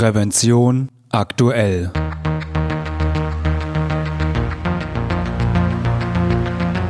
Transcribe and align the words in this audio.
Prävention 0.00 0.88
aktuell. 1.10 1.92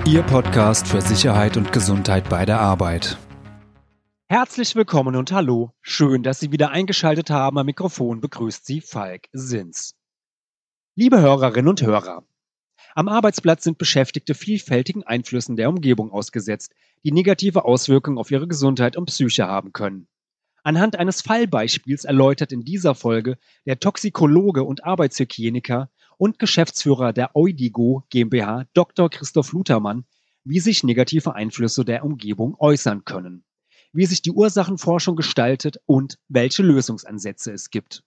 Ihr 0.07 0.23
Podcast 0.23 0.87
für 0.87 1.01
Sicherheit 1.01 1.57
und 1.57 1.73
Gesundheit 1.73 2.29
bei 2.29 2.47
der 2.47 2.61
Arbeit. 2.61 3.19
Herzlich 4.29 4.77
willkommen 4.77 5.17
und 5.17 5.33
hallo. 5.33 5.73
Schön, 5.81 6.23
dass 6.23 6.39
Sie 6.39 6.53
wieder 6.53 6.71
eingeschaltet 6.71 7.31
haben. 7.31 7.59
Am 7.59 7.67
Mikrofon 7.67 8.21
begrüßt 8.21 8.65
Sie 8.65 8.81
Falk 8.81 9.27
Sins. 9.33 9.97
Liebe 10.95 11.21
Hörerinnen 11.21 11.67
und 11.67 11.83
Hörer, 11.83 12.23
am 12.95 13.09
Arbeitsplatz 13.09 13.65
sind 13.65 13.77
Beschäftigte 13.77 14.35
vielfältigen 14.35 15.03
Einflüssen 15.03 15.57
der 15.57 15.69
Umgebung 15.69 16.13
ausgesetzt, 16.13 16.75
die 17.03 17.11
negative 17.11 17.65
Auswirkungen 17.65 18.19
auf 18.19 18.31
ihre 18.31 18.47
Gesundheit 18.47 18.97
und 18.97 19.07
Psyche 19.07 19.49
haben 19.49 19.73
können. 19.73 20.07
Anhand 20.63 20.97
eines 20.97 21.23
Fallbeispiels 21.23 22.05
erläutert 22.05 22.53
in 22.53 22.65
dieser 22.65 22.95
Folge 22.95 23.39
der 23.67 23.81
Toxikologe 23.81 24.63
und 24.63 24.85
Arbeitshygieniker 24.85 25.91
und 26.19 26.39
Geschäftsführer 26.39 27.13
der 27.13 27.35
Eudigo 27.35 28.05
GmbH 28.11 28.67
Dr. 28.75 29.09
Christoph 29.09 29.53
Lutermann, 29.53 30.05
wie 30.45 30.61
sich 30.61 30.85
negative 30.85 31.35
Einflüsse 31.35 31.85
der 31.85 32.05
Umgebung 32.05 32.57
äußern 32.59 33.05
können, 33.05 33.45
wie 33.93 34.07
sich 34.07 34.21
die 34.21 34.33
Ursachenforschung 34.33 35.17
gestaltet 35.17 35.81
und 35.87 36.19
welche 36.29 36.63
Lösungsansätze 36.63 37.53
es 37.53 37.71
gibt. 37.71 38.03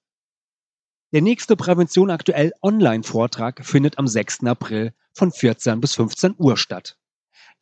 Der 1.12 1.22
nächste 1.22 1.56
Prävention 1.56 2.10
aktuell 2.10 2.54
Online-Vortrag 2.62 3.66
findet 3.66 4.00
am 4.00 4.08
6. 4.08 4.46
April 4.46 4.94
von 5.12 5.32
14 5.32 5.80
bis 5.80 5.96
15 5.96 6.36
Uhr 6.38 6.58
statt. 6.58 6.98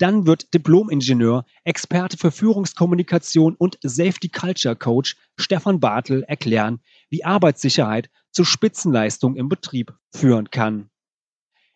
Dann 0.01 0.25
wird 0.25 0.53
Diplom-Ingenieur, 0.55 1.45
Experte 1.63 2.17
für 2.17 2.31
Führungskommunikation 2.31 3.55
und 3.55 3.77
Safety 3.83 4.29
Culture 4.29 4.75
Coach 4.75 5.15
Stefan 5.37 5.79
Bartel 5.79 6.23
erklären, 6.23 6.79
wie 7.11 7.23
Arbeitssicherheit 7.23 8.09
zu 8.31 8.43
Spitzenleistung 8.43 9.35
im 9.35 9.47
Betrieb 9.47 9.93
führen 10.11 10.49
kann. 10.49 10.89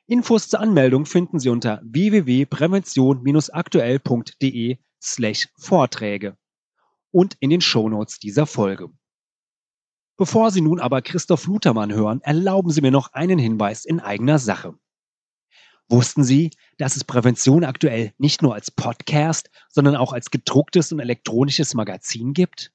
Infos 0.07 0.49
zur 0.49 0.59
Anmeldung 0.59 1.05
finden 1.05 1.37
Sie 1.37 1.49
unter 1.49 1.79
www.prävention-aktuell.de 1.83 4.77
slash 4.99 5.47
Vorträge 5.59 6.35
und 7.11 7.37
in 7.41 7.51
den 7.51 7.61
Shownotes 7.61 8.17
dieser 8.17 8.47
Folge. 8.47 8.89
Bevor 10.17 10.49
Sie 10.49 10.61
nun 10.61 10.79
aber 10.79 11.03
Christoph 11.03 11.45
Lutermann 11.45 11.93
hören, 11.93 12.21
erlauben 12.21 12.71
Sie 12.71 12.81
mir 12.81 12.89
noch 12.89 13.13
einen 13.13 13.37
Hinweis 13.37 13.85
in 13.85 13.99
eigener 13.99 14.39
Sache. 14.39 14.73
Wussten 15.87 16.23
Sie, 16.23 16.49
dass 16.77 16.95
es 16.95 17.03
Prävention 17.03 17.63
aktuell 17.63 18.11
nicht 18.17 18.41
nur 18.41 18.55
als 18.55 18.71
Podcast, 18.71 19.51
sondern 19.69 19.95
auch 19.95 20.13
als 20.13 20.31
gedrucktes 20.31 20.91
und 20.91 20.99
elektronisches 20.99 21.75
Magazin 21.75 22.33
gibt? 22.33 22.71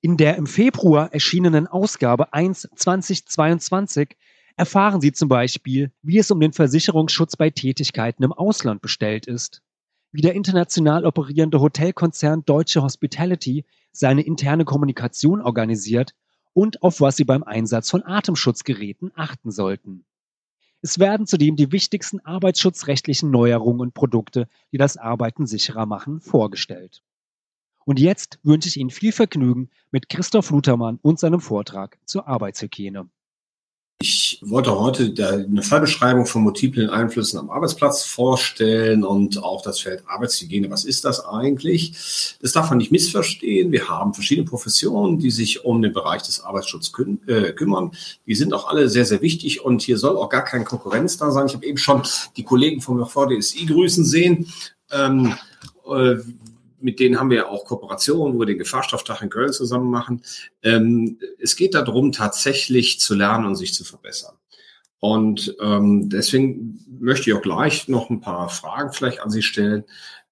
In 0.00 0.16
der 0.16 0.36
im 0.36 0.46
Februar 0.46 1.12
erschienenen 1.12 1.66
Ausgabe 1.66 2.32
1 2.32 2.68
2022 2.74 4.16
erfahren 4.56 5.00
Sie 5.00 5.12
zum 5.12 5.28
Beispiel, 5.28 5.92
wie 6.02 6.18
es 6.18 6.30
um 6.30 6.40
den 6.40 6.52
Versicherungsschutz 6.52 7.36
bei 7.36 7.50
Tätigkeiten 7.50 8.22
im 8.22 8.32
Ausland 8.32 8.80
bestellt 8.80 9.26
ist, 9.26 9.60
wie 10.10 10.22
der 10.22 10.34
international 10.34 11.04
operierende 11.04 11.60
Hotelkonzern 11.60 12.44
Deutsche 12.46 12.82
Hospitality 12.82 13.66
seine 13.92 14.22
interne 14.22 14.64
Kommunikation 14.64 15.42
organisiert 15.42 16.14
und 16.54 16.82
auf 16.82 17.02
was 17.02 17.16
Sie 17.16 17.24
beim 17.24 17.42
Einsatz 17.42 17.90
von 17.90 18.02
Atemschutzgeräten 18.02 19.12
achten 19.14 19.50
sollten. 19.50 20.06
Es 20.80 20.98
werden 20.98 21.26
zudem 21.26 21.56
die 21.56 21.72
wichtigsten 21.72 22.20
arbeitsschutzrechtlichen 22.20 23.30
Neuerungen 23.30 23.80
und 23.80 23.94
Produkte, 23.94 24.48
die 24.72 24.78
das 24.78 24.96
Arbeiten 24.96 25.46
sicherer 25.46 25.86
machen, 25.86 26.20
vorgestellt. 26.20 27.02
Und 27.84 27.98
jetzt 27.98 28.38
wünsche 28.42 28.68
ich 28.68 28.76
Ihnen 28.76 28.90
viel 28.90 29.12
Vergnügen 29.12 29.70
mit 29.90 30.08
Christoph 30.08 30.50
Lutermann 30.50 30.98
und 31.02 31.18
seinem 31.18 31.40
Vortrag 31.40 31.98
zur 32.04 32.28
Arbeitshygiene. 32.28 33.08
Ich 34.00 34.38
wollte 34.42 34.78
heute 34.78 35.12
eine 35.18 35.64
Fallbeschreibung 35.64 36.24
von 36.24 36.42
multiplen 36.42 36.88
Einflüssen 36.88 37.36
am 37.36 37.50
Arbeitsplatz 37.50 38.04
vorstellen 38.04 39.02
und 39.02 39.42
auch 39.42 39.60
das 39.60 39.80
Feld 39.80 40.04
Arbeitshygiene. 40.06 40.70
Was 40.70 40.84
ist 40.84 41.04
das 41.04 41.26
eigentlich? 41.26 42.36
Das 42.40 42.52
darf 42.52 42.70
man 42.70 42.78
nicht 42.78 42.92
missverstehen. 42.92 43.72
Wir 43.72 43.88
haben 43.88 44.14
verschiedene 44.14 44.46
Professionen, 44.46 45.18
die 45.18 45.32
sich 45.32 45.64
um 45.64 45.82
den 45.82 45.92
Bereich 45.92 46.22
des 46.22 46.40
Arbeitsschutzes 46.40 46.92
küm 46.92 47.18
äh, 47.26 47.52
kümmern. 47.52 47.90
Die 48.24 48.36
sind 48.36 48.54
auch 48.54 48.68
alle 48.68 48.88
sehr, 48.88 49.04
sehr 49.04 49.20
wichtig 49.20 49.64
und 49.64 49.82
hier 49.82 49.98
soll 49.98 50.16
auch 50.16 50.28
gar 50.28 50.44
keine 50.44 50.62
Konkurrenz 50.62 51.16
da 51.16 51.32
sein. 51.32 51.46
Ich 51.48 51.54
habe 51.54 51.66
eben 51.66 51.78
schon 51.78 52.02
die 52.36 52.44
Kollegen 52.44 52.80
vom 52.80 53.04
VDSI 53.04 53.66
grüßen 53.66 54.04
sehen. 54.04 54.46
Ähm, 54.92 55.34
äh, 55.88 56.18
mit 56.80 57.00
denen 57.00 57.18
haben 57.18 57.30
wir 57.30 57.48
auch 57.48 57.64
Kooperationen, 57.64 58.34
wo 58.34 58.40
wir 58.40 58.46
den 58.46 58.58
Gefahrstofftag 58.58 59.22
in 59.22 59.30
Köln 59.30 59.52
zusammen 59.52 59.90
machen. 59.90 60.22
Ähm, 60.62 61.18
es 61.38 61.56
geht 61.56 61.74
darum, 61.74 62.12
tatsächlich 62.12 63.00
zu 63.00 63.14
lernen 63.14 63.46
und 63.46 63.56
sich 63.56 63.74
zu 63.74 63.84
verbessern. 63.84 64.34
Und 65.00 65.56
ähm, 65.60 66.08
deswegen 66.08 66.84
möchte 67.00 67.30
ich 67.30 67.36
auch 67.36 67.42
gleich 67.42 67.88
noch 67.88 68.10
ein 68.10 68.20
paar 68.20 68.48
Fragen 68.48 68.92
vielleicht 68.92 69.20
an 69.20 69.30
Sie 69.30 69.42
stellen. 69.42 69.84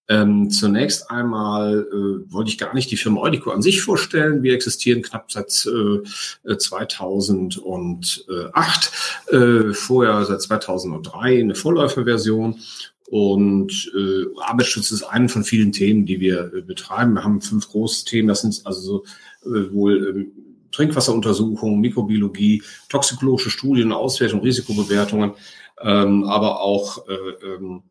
Ähm, 0.09 0.51
zunächst 0.51 1.11
einmal 1.11 1.85
äh, 1.91 2.33
wollte 2.33 2.51
ich 2.51 2.59
gar 2.59 2.73
nicht 2.75 2.93
die 2.93 2.97
Firma 2.97 3.23
Audico 3.23 3.51
an 3.51 3.61
sich 3.61 3.83
vorstellen. 3.83 4.45
Wir 4.45 4.55
existieren 4.55 5.03
knapp 5.03 5.33
seit 5.33 5.67
äh, 5.67 6.57
2008, 6.57 8.93
äh, 9.33 9.73
vorher 9.73 10.25
seit 10.25 10.43
2003 10.43 11.41
eine 11.41 11.57
Vorläuferversion 11.57 12.61
und 13.09 13.93
äh, 13.97 14.25
Arbeitsschutz 14.41 14.91
ist 14.91 15.05
eine 15.05 15.29
von 15.29 15.45
vielen 15.45 15.73
Themen, 15.73 16.07
die 16.07 16.21
wir 16.21 16.53
äh, 16.53 16.61
betreiben. 16.61 17.15
Wir 17.15 17.25
haben 17.25 17.41
fünf 17.41 17.69
große 17.69 18.05
Themen. 18.05 18.29
Das 18.29 18.41
sind 18.41 18.61
also 18.65 19.05
so, 19.43 19.55
äh, 19.55 19.73
wohl 19.73 20.09
ähm, 20.09 20.33
Trinkwasseruntersuchungen, 20.73 21.81
Mikrobiologie, 21.81 22.63
toxikologische 22.89 23.51
Studien, 23.51 23.93
Auswertung, 23.93 24.41
Risikobewertungen, 24.41 25.33
ähm, 25.81 26.25
aber 26.25 26.61
auch 26.61 27.07
äh, 27.09 27.47
ähm, 27.47 27.83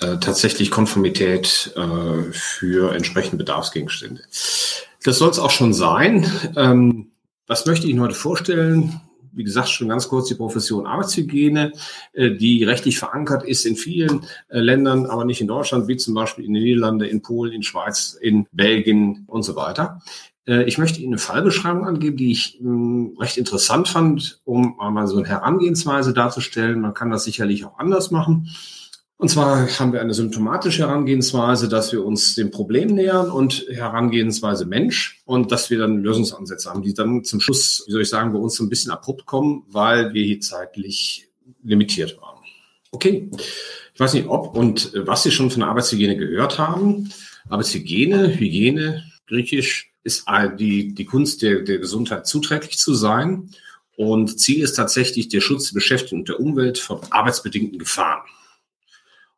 äh, 0.00 0.18
tatsächlich 0.18 0.70
Konformität 0.70 1.72
äh, 1.76 2.32
für 2.32 2.94
entsprechende 2.94 3.38
Bedarfsgegenstände. 3.38 4.22
Das 5.04 5.18
soll 5.18 5.30
es 5.30 5.38
auch 5.38 5.50
schon 5.50 5.72
sein. 5.72 6.30
Ähm, 6.56 7.12
was 7.46 7.66
möchte 7.66 7.86
ich 7.86 7.92
Ihnen 7.92 8.02
heute 8.02 8.14
vorstellen? 8.14 9.00
Wie 9.36 9.44
gesagt, 9.44 9.68
schon 9.68 9.88
ganz 9.88 10.08
kurz 10.08 10.28
die 10.28 10.34
Profession 10.34 10.86
Arbeitshygiene, 10.86 11.72
äh, 12.12 12.30
die 12.32 12.64
rechtlich 12.64 12.98
verankert 12.98 13.44
ist 13.44 13.66
in 13.66 13.76
vielen 13.76 14.22
äh, 14.48 14.58
Ländern, 14.58 15.06
aber 15.06 15.24
nicht 15.24 15.40
in 15.40 15.46
Deutschland, 15.46 15.86
wie 15.88 15.96
zum 15.96 16.14
Beispiel 16.14 16.44
in 16.44 16.54
den 16.54 16.64
Niederlanden, 16.64 17.08
in 17.08 17.22
Polen, 17.22 17.52
in 17.52 17.62
Schweiz, 17.62 18.18
in 18.20 18.46
Belgien 18.52 19.24
und 19.26 19.42
so 19.42 19.54
weiter. 19.54 20.00
Äh, 20.46 20.64
ich 20.64 20.78
möchte 20.78 21.00
Ihnen 21.00 21.14
eine 21.14 21.18
Fallbeschreibung 21.18 21.86
angeben, 21.86 22.16
die 22.16 22.32
ich 22.32 22.58
hm, 22.60 23.16
recht 23.18 23.36
interessant 23.36 23.88
fand, 23.88 24.40
um 24.44 24.80
einmal 24.80 25.06
so 25.06 25.18
eine 25.18 25.28
Herangehensweise 25.28 26.12
darzustellen. 26.12 26.80
Man 26.80 26.94
kann 26.94 27.10
das 27.10 27.24
sicherlich 27.24 27.64
auch 27.64 27.78
anders 27.78 28.10
machen. 28.10 28.48
Und 29.18 29.30
zwar 29.30 29.66
haben 29.78 29.94
wir 29.94 30.02
eine 30.02 30.12
symptomatische 30.12 30.82
Herangehensweise, 30.82 31.68
dass 31.70 31.90
wir 31.90 32.04
uns 32.04 32.34
dem 32.34 32.50
Problem 32.50 32.94
nähern 32.94 33.30
und 33.30 33.64
Herangehensweise 33.70 34.66
Mensch 34.66 35.22
und 35.24 35.50
dass 35.52 35.70
wir 35.70 35.78
dann 35.78 36.02
Lösungsansätze 36.02 36.68
haben, 36.68 36.82
die 36.82 36.92
dann 36.92 37.24
zum 37.24 37.40
Schluss, 37.40 37.82
wie 37.86 37.92
soll 37.92 38.02
ich 38.02 38.10
sagen, 38.10 38.34
bei 38.34 38.38
uns 38.38 38.56
so 38.56 38.64
ein 38.64 38.68
bisschen 38.68 38.92
abrupt 38.92 39.24
kommen, 39.24 39.64
weil 39.68 40.12
wir 40.12 40.22
hier 40.22 40.40
zeitlich 40.40 41.28
limitiert 41.62 42.18
waren. 42.20 42.36
Okay, 42.90 43.30
ich 43.94 44.00
weiß 44.00 44.12
nicht, 44.12 44.28
ob 44.28 44.54
und 44.54 44.92
was 44.94 45.22
Sie 45.22 45.30
schon 45.30 45.50
von 45.50 45.60
der 45.60 45.70
Arbeitshygiene 45.70 46.18
gehört 46.18 46.58
haben. 46.58 47.10
Arbeitshygiene, 47.48 48.38
Hygiene, 48.38 49.02
griechisch, 49.26 49.92
ist 50.04 50.26
die, 50.58 50.94
die 50.94 51.04
Kunst 51.06 51.42
der, 51.42 51.62
der 51.62 51.78
Gesundheit 51.78 52.26
zuträglich 52.26 52.78
zu 52.78 52.94
sein. 52.94 53.50
Und 53.96 54.38
Ziel 54.38 54.62
ist 54.62 54.74
tatsächlich 54.74 55.28
der 55.28 55.40
Schutz 55.40 55.70
der 55.70 55.74
Beschäftigten 55.74 56.20
und 56.20 56.28
der 56.28 56.38
Umwelt 56.38 56.78
vor 56.78 57.00
arbeitsbedingten 57.10 57.78
Gefahren. 57.78 58.22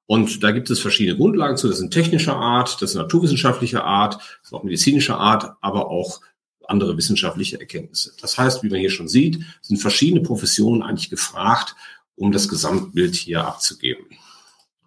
Und 0.09 0.43
da 0.43 0.53
gibt 0.53 0.71
es 0.71 0.81
verschiedene 0.81 1.19
Grundlagen 1.19 1.59
zu. 1.59 1.69
Das 1.69 1.77
sind 1.77 1.93
technischer 1.93 2.35
Art, 2.35 2.81
das 2.81 2.91
ist 2.91 2.97
naturwissenschaftlicher 2.97 3.85
Art, 3.85 4.15
das 4.15 4.39
ist 4.45 4.53
auch 4.55 4.65
medizinischer 4.65 5.19
Art, 5.19 5.53
aber 5.61 5.91
auch 5.91 6.23
andere 6.67 6.97
wissenschaftliche 6.97 7.61
Erkenntnisse. 7.61 8.15
Das 8.19 8.39
heißt, 8.39 8.63
wie 8.63 8.71
man 8.71 8.81
hier 8.81 8.89
schon 8.89 9.09
sieht, 9.09 9.45
sind 9.61 9.77
verschiedene 9.77 10.23
Professionen 10.23 10.83
eigentlich 10.83 11.11
gefragt, 11.11 11.77
um 12.17 12.33
das 12.33 12.49
Gesamtbild 12.49 13.17
hier 13.17 13.45
abzugeben. 13.45 14.07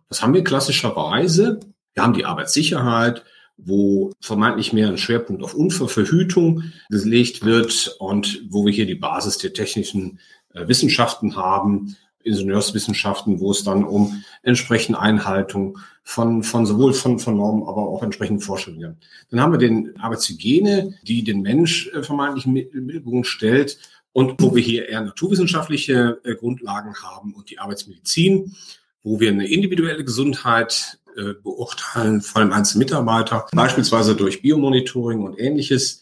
Was 0.09 0.23
haben 0.23 0.33
wir 0.33 0.43
klassischerweise? 0.43 1.59
Wir 1.93 2.01
haben 2.01 2.13
die 2.13 2.25
Arbeitssicherheit, 2.25 3.23
wo 3.57 4.11
vermeintlich 4.21 4.73
mehr 4.73 4.87
ein 4.87 4.97
Schwerpunkt 4.97 5.43
auf 5.43 5.53
Unfallverhütung 5.53 6.63
gelegt 6.89 7.45
wird 7.45 7.95
und 7.99 8.41
wo 8.49 8.65
wir 8.65 8.73
hier 8.73 8.87
die 8.87 8.95
Basis 8.95 9.37
der 9.37 9.53
technischen 9.53 10.19
äh, 10.55 10.67
Wissenschaften 10.67 11.35
haben, 11.35 11.95
Ingenieurswissenschaften, 12.23 13.39
wo 13.39 13.51
es 13.51 13.63
dann 13.63 13.83
um 13.83 14.23
entsprechende 14.43 14.99
Einhaltung 14.99 15.77
von, 16.03 16.43
von 16.43 16.65
sowohl 16.65 16.93
von, 16.93 17.19
von 17.19 17.37
Normen, 17.37 17.63
aber 17.63 17.87
auch 17.87 18.03
entsprechenden 18.03 18.41
Vorstellungen. 18.41 18.97
Dann 19.29 19.41
haben 19.41 19.51
wir 19.51 19.59
den 19.59 19.99
Arbeitshygiene, 19.99 20.95
die 21.03 21.23
den 21.23 21.41
Mensch 21.41 21.87
äh, 21.93 22.03
vermeintlich 22.03 22.45
in 22.45 22.55
den 22.55 22.85
Mittelpunkt 22.85 23.27
stellt 23.27 23.77
und 24.13 24.41
wo 24.41 24.55
wir 24.55 24.61
hier 24.61 24.89
eher 24.89 25.01
naturwissenschaftliche 25.01 26.19
äh, 26.23 26.35
Grundlagen 26.35 26.95
haben 27.01 27.33
und 27.33 27.49
die 27.49 27.59
Arbeitsmedizin, 27.59 28.55
wo 29.03 29.19
wir 29.19 29.29
eine 29.29 29.47
individuelle 29.47 30.03
Gesundheit 30.03 30.99
äh, 31.15 31.33
beurteilen, 31.41 32.21
vor 32.21 32.41
allem 32.41 32.53
einzelne 32.53 32.83
Mitarbeiter, 32.83 33.47
beispielsweise 33.53 34.15
durch 34.15 34.41
Biomonitoring 34.41 35.23
und 35.23 35.39
ähnliches, 35.39 35.97
äh, 35.97 36.00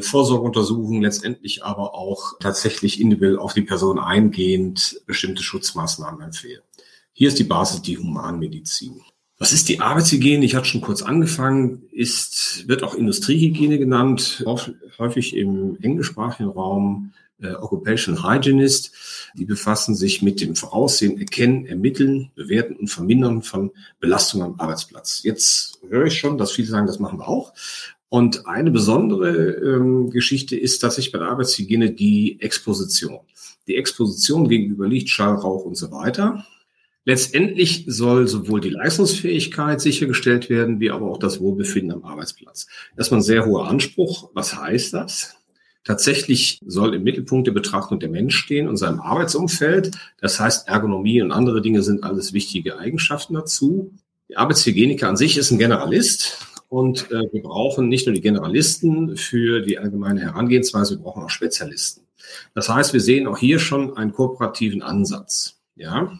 Vorsorgeuntersuchungen, 0.00 1.02
letztendlich 1.02 1.64
aber 1.64 1.94
auch 1.94 2.38
tatsächlich 2.38 3.00
individuell 3.00 3.38
auf 3.38 3.54
die 3.54 3.62
Person 3.62 3.98
eingehend 3.98 5.00
bestimmte 5.06 5.42
Schutzmaßnahmen 5.42 6.20
empfehlen. 6.20 6.62
Hier 7.12 7.28
ist 7.28 7.38
die 7.38 7.44
Basis 7.44 7.82
die 7.82 7.98
Humanmedizin. 7.98 9.00
Was 9.38 9.52
ist 9.52 9.70
die 9.70 9.80
Arbeitshygiene? 9.80 10.44
Ich 10.44 10.54
hatte 10.54 10.66
schon 10.66 10.82
kurz 10.82 11.00
angefangen, 11.00 11.84
ist, 11.92 12.68
wird 12.68 12.82
auch 12.82 12.94
Industriehygiene 12.94 13.78
genannt, 13.78 14.44
häufig 14.98 15.34
im 15.34 15.78
englischsprachigen 15.80 16.50
Raum 16.50 17.12
äh, 17.40 17.54
Occupational 17.54 18.22
Hygienist. 18.22 18.92
Die 19.34 19.46
befassen 19.46 19.94
sich 19.94 20.20
mit 20.20 20.42
dem 20.42 20.56
Voraussehen, 20.56 21.18
Erkennen, 21.18 21.64
Ermitteln, 21.64 22.30
Bewerten 22.34 22.76
und 22.76 22.88
Vermindern 22.88 23.40
von 23.40 23.70
Belastungen 23.98 24.46
am 24.46 24.60
Arbeitsplatz. 24.60 25.22
Jetzt 25.22 25.80
höre 25.88 26.06
ich 26.06 26.18
schon, 26.18 26.36
dass 26.36 26.52
viele 26.52 26.68
sagen, 26.68 26.86
das 26.86 26.98
machen 26.98 27.18
wir 27.18 27.28
auch. 27.28 27.54
Und 28.10 28.46
eine 28.46 28.72
besondere 28.72 29.52
ähm, 29.52 30.10
Geschichte 30.10 30.56
ist 30.56 30.80
tatsächlich 30.80 31.12
bei 31.12 31.20
der 31.20 31.28
Arbeitshygiene 31.28 31.92
die 31.92 32.40
Exposition. 32.40 33.20
Die 33.68 33.76
Exposition 33.76 34.48
gegenüber 34.48 34.88
Licht, 34.88 35.08
Schall, 35.08 35.36
Rauch 35.36 35.64
und 35.64 35.76
so 35.76 35.92
weiter. 35.92 36.44
Letztendlich 37.04 37.84
soll 37.86 38.26
sowohl 38.26 38.60
die 38.60 38.70
Leistungsfähigkeit 38.70 39.80
sichergestellt 39.80 40.50
werden, 40.50 40.80
wie 40.80 40.90
aber 40.90 41.08
auch 41.08 41.18
das 41.18 41.40
Wohlbefinden 41.40 41.92
am 41.92 42.04
Arbeitsplatz. 42.04 42.66
Erstmal 42.96 43.20
ein 43.20 43.24
sehr 43.24 43.46
hoher 43.46 43.68
Anspruch. 43.68 44.30
Was 44.34 44.56
heißt 44.56 44.92
das? 44.92 45.36
Tatsächlich 45.84 46.58
soll 46.66 46.94
im 46.94 47.04
Mittelpunkt 47.04 47.46
der 47.46 47.52
Betrachtung 47.52 48.00
der 48.00 48.10
Mensch 48.10 48.36
stehen 48.36 48.68
und 48.68 48.76
seinem 48.76 49.00
Arbeitsumfeld. 49.00 49.92
Das 50.20 50.38
heißt, 50.38 50.68
Ergonomie 50.68 51.22
und 51.22 51.30
andere 51.30 51.62
Dinge 51.62 51.82
sind 51.82 52.02
alles 52.02 52.32
wichtige 52.32 52.76
Eigenschaften 52.76 53.34
dazu. 53.34 53.92
Der 54.28 54.40
Arbeitshygieniker 54.40 55.08
an 55.08 55.16
sich 55.16 55.38
ist 55.38 55.52
ein 55.52 55.58
Generalist. 55.58 56.38
Und 56.70 57.10
äh, 57.10 57.24
wir 57.32 57.42
brauchen 57.42 57.88
nicht 57.88 58.06
nur 58.06 58.14
die 58.14 58.20
Generalisten 58.20 59.16
für 59.16 59.60
die 59.60 59.78
allgemeine 59.78 60.20
Herangehensweise, 60.20 60.96
wir 60.96 61.02
brauchen 61.02 61.24
auch 61.24 61.30
Spezialisten. 61.30 62.06
Das 62.54 62.68
heißt, 62.68 62.92
wir 62.92 63.00
sehen 63.00 63.26
auch 63.26 63.38
hier 63.38 63.58
schon 63.58 63.96
einen 63.96 64.12
kooperativen 64.12 64.80
Ansatz. 64.80 65.60
Ja, 65.74 66.12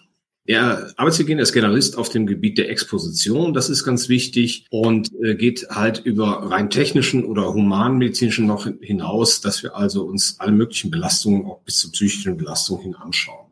der 0.49 0.93
Arbeitshygiene 0.97 1.41
ist 1.41 1.53
Generalist 1.53 1.97
auf 1.97 2.09
dem 2.09 2.27
Gebiet 2.27 2.59
der 2.59 2.69
Exposition, 2.69 3.55
das 3.55 3.69
ist 3.69 3.85
ganz 3.85 4.09
wichtig 4.09 4.67
und 4.71 5.13
äh, 5.23 5.37
geht 5.37 5.69
halt 5.71 6.01
über 6.01 6.51
rein 6.51 6.69
technischen 6.69 7.25
oder 7.25 7.55
humanmedizinischen 7.55 8.47
noch 8.47 8.67
hinaus, 8.81 9.41
dass 9.41 9.63
wir 9.63 9.77
also 9.77 10.03
uns 10.03 10.41
alle 10.41 10.51
möglichen 10.51 10.91
Belastungen, 10.91 11.47
auch 11.47 11.61
bis 11.61 11.79
zur 11.79 11.93
psychischen 11.93 12.37
Belastung 12.37 12.81
hin 12.81 12.97
anschauen. 12.97 13.47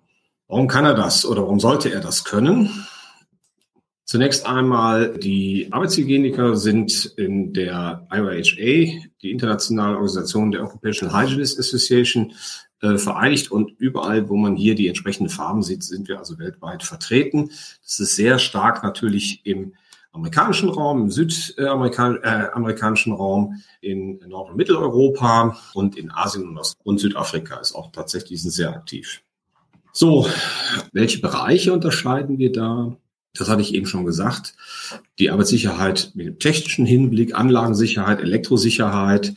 Warum 0.49 0.67
kann 0.67 0.85
er 0.85 0.95
das 0.95 1.25
oder 1.25 1.43
warum 1.43 1.61
sollte 1.61 1.93
er 1.93 2.01
das 2.01 2.25
können? 2.25 2.89
Zunächst 4.09 4.47
einmal, 4.47 5.19
die 5.19 5.69
Arbeitshygieniker 5.71 6.57
sind 6.57 7.13
in 7.19 7.53
der 7.53 8.09
IOHA, 8.11 9.03
die 9.21 9.31
internationale 9.31 9.97
Organisation 9.97 10.51
der 10.51 10.65
Occupational 10.65 11.15
Hygienist 11.15 11.59
Association, 11.59 12.33
äh, 12.81 12.97
vereinigt 12.97 13.51
und 13.51 13.79
überall, 13.79 14.31
wo 14.31 14.37
man 14.37 14.57
hier 14.57 14.75
die 14.75 14.89
entsprechenden 14.89 15.29
Farben 15.29 15.63
sieht, 15.63 15.85
sind 15.85 16.09
wir 16.09 16.19
also 16.19 16.39
weltweit 16.39 16.85
vertreten. 16.85 17.51
Das 17.83 18.01
ist 18.01 18.17
sehr 18.17 18.39
stark 18.39 18.83
natürlich 18.83 19.45
im 19.45 19.75
amerikanischen 20.13 20.71
Raum, 20.71 21.03
im 21.03 21.11
südamerikanischen 21.11 23.13
äh, 23.13 23.17
Raum, 23.17 23.63
in 23.83 24.21
Nord- 24.27 24.53
und 24.53 24.57
Mitteleuropa 24.57 25.59
und 25.75 25.99
in 25.99 26.11
Asien 26.11 26.49
und, 26.49 26.73
und 26.83 26.99
Südafrika 26.99 27.57
ist 27.57 27.75
auch 27.75 27.93
tatsächlich 27.93 28.43
sehr 28.43 28.71
aktiv. 28.71 29.21
So, 29.93 30.27
welche 30.93 31.21
Bereiche 31.21 31.75
unterscheiden 31.75 32.39
wir 32.39 32.53
da? 32.53 32.97
Das 33.35 33.49
hatte 33.49 33.63
ich 33.63 33.75
eben 33.75 33.87
schon 33.87 34.05
gesagt. 34.05 34.55
Die 35.19 35.31
Arbeitssicherheit 35.31 36.13
mit 36.15 36.27
dem 36.27 36.39
technischen 36.39 36.87
Hinblick, 36.87 37.35
Anlagensicherheit, 37.35 38.21
Elektrosicherheit, 38.21 39.35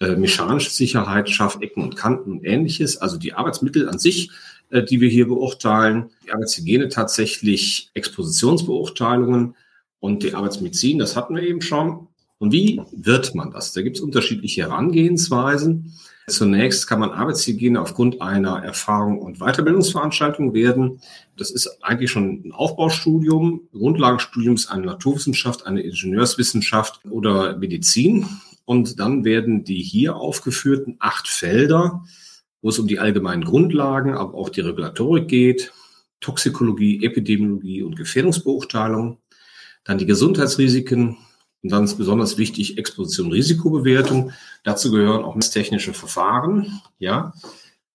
äh, 0.00 0.16
mechanische 0.16 0.70
Sicherheit, 0.70 1.28
Scharfecken 1.28 1.82
und 1.82 1.96
Kanten 1.96 2.32
und 2.32 2.44
ähnliches. 2.44 2.98
Also 2.98 3.16
die 3.18 3.32
Arbeitsmittel 3.32 3.88
an 3.88 3.98
sich, 3.98 4.30
äh, 4.70 4.82
die 4.82 5.00
wir 5.00 5.08
hier 5.08 5.26
beurteilen. 5.26 6.10
Die 6.24 6.32
Arbeitshygiene 6.32 6.88
tatsächlich 6.88 7.90
Expositionsbeurteilungen 7.94 9.56
und 9.98 10.22
die 10.22 10.34
Arbeitsmedizin, 10.34 10.98
das 10.98 11.16
hatten 11.16 11.36
wir 11.36 11.42
eben 11.42 11.60
schon. 11.60 12.08
Und 12.38 12.52
wie 12.52 12.80
wird 12.92 13.34
man 13.34 13.50
das? 13.50 13.74
Da 13.74 13.82
gibt 13.82 13.96
es 13.96 14.02
unterschiedliche 14.02 14.62
Herangehensweisen. 14.62 15.92
Zunächst 16.30 16.86
kann 16.86 17.00
man 17.00 17.10
Arbeitshygiene 17.10 17.80
aufgrund 17.80 18.22
einer 18.22 18.62
Erfahrung 18.62 19.18
und 19.18 19.38
Weiterbildungsveranstaltung 19.40 20.54
werden. 20.54 21.00
Das 21.36 21.50
ist 21.50 21.82
eigentlich 21.82 22.10
schon 22.10 22.42
ein 22.44 22.52
Aufbaustudium. 22.52 23.68
Grundlagenstudium 23.72 24.54
ist 24.54 24.70
eine 24.70 24.86
Naturwissenschaft, 24.86 25.66
eine 25.66 25.82
Ingenieurswissenschaft 25.82 27.00
oder 27.10 27.56
Medizin. 27.58 28.26
Und 28.64 29.00
dann 29.00 29.24
werden 29.24 29.64
die 29.64 29.82
hier 29.82 30.16
aufgeführten 30.16 30.96
acht 31.00 31.26
Felder, 31.26 32.04
wo 32.62 32.68
es 32.68 32.78
um 32.78 32.86
die 32.86 32.98
allgemeinen 32.98 33.44
Grundlagen, 33.44 34.14
aber 34.14 34.34
auch 34.34 34.48
die 34.48 34.60
Regulatorik 34.60 35.28
geht, 35.28 35.72
Toxikologie, 36.20 37.04
Epidemiologie 37.04 37.82
und 37.82 37.96
Gefährdungsbeurteilung, 37.96 39.18
dann 39.84 39.98
die 39.98 40.06
Gesundheitsrisiken, 40.06 41.16
und 41.62 41.72
dann 41.72 41.84
ist 41.84 41.96
besonders 41.96 42.38
wichtig 42.38 42.78
Exposition, 42.78 43.32
Risikobewertung. 43.32 44.32
Dazu 44.64 44.90
gehören 44.90 45.24
auch 45.24 45.34
messtechnische 45.34 45.92
Verfahren, 45.92 46.80
ja, 46.98 47.34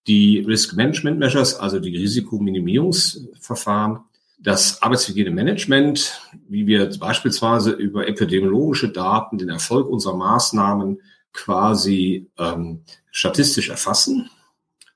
die 0.06 0.40
Risk 0.40 0.76
Management 0.76 1.18
Measures, 1.18 1.56
also 1.56 1.80
die 1.80 1.96
Risikominimierungsverfahren, 1.96 4.00
das 4.38 4.82
Arbeitshygienemanagement, 4.82 6.20
wie 6.48 6.66
wir 6.66 6.90
beispielsweise 6.98 7.72
über 7.72 8.06
epidemiologische 8.06 8.90
Daten 8.90 9.38
den 9.38 9.48
Erfolg 9.48 9.88
unserer 9.88 10.16
Maßnahmen 10.16 11.00
quasi 11.32 12.28
ähm, 12.38 12.82
statistisch 13.10 13.70
erfassen. 13.70 14.30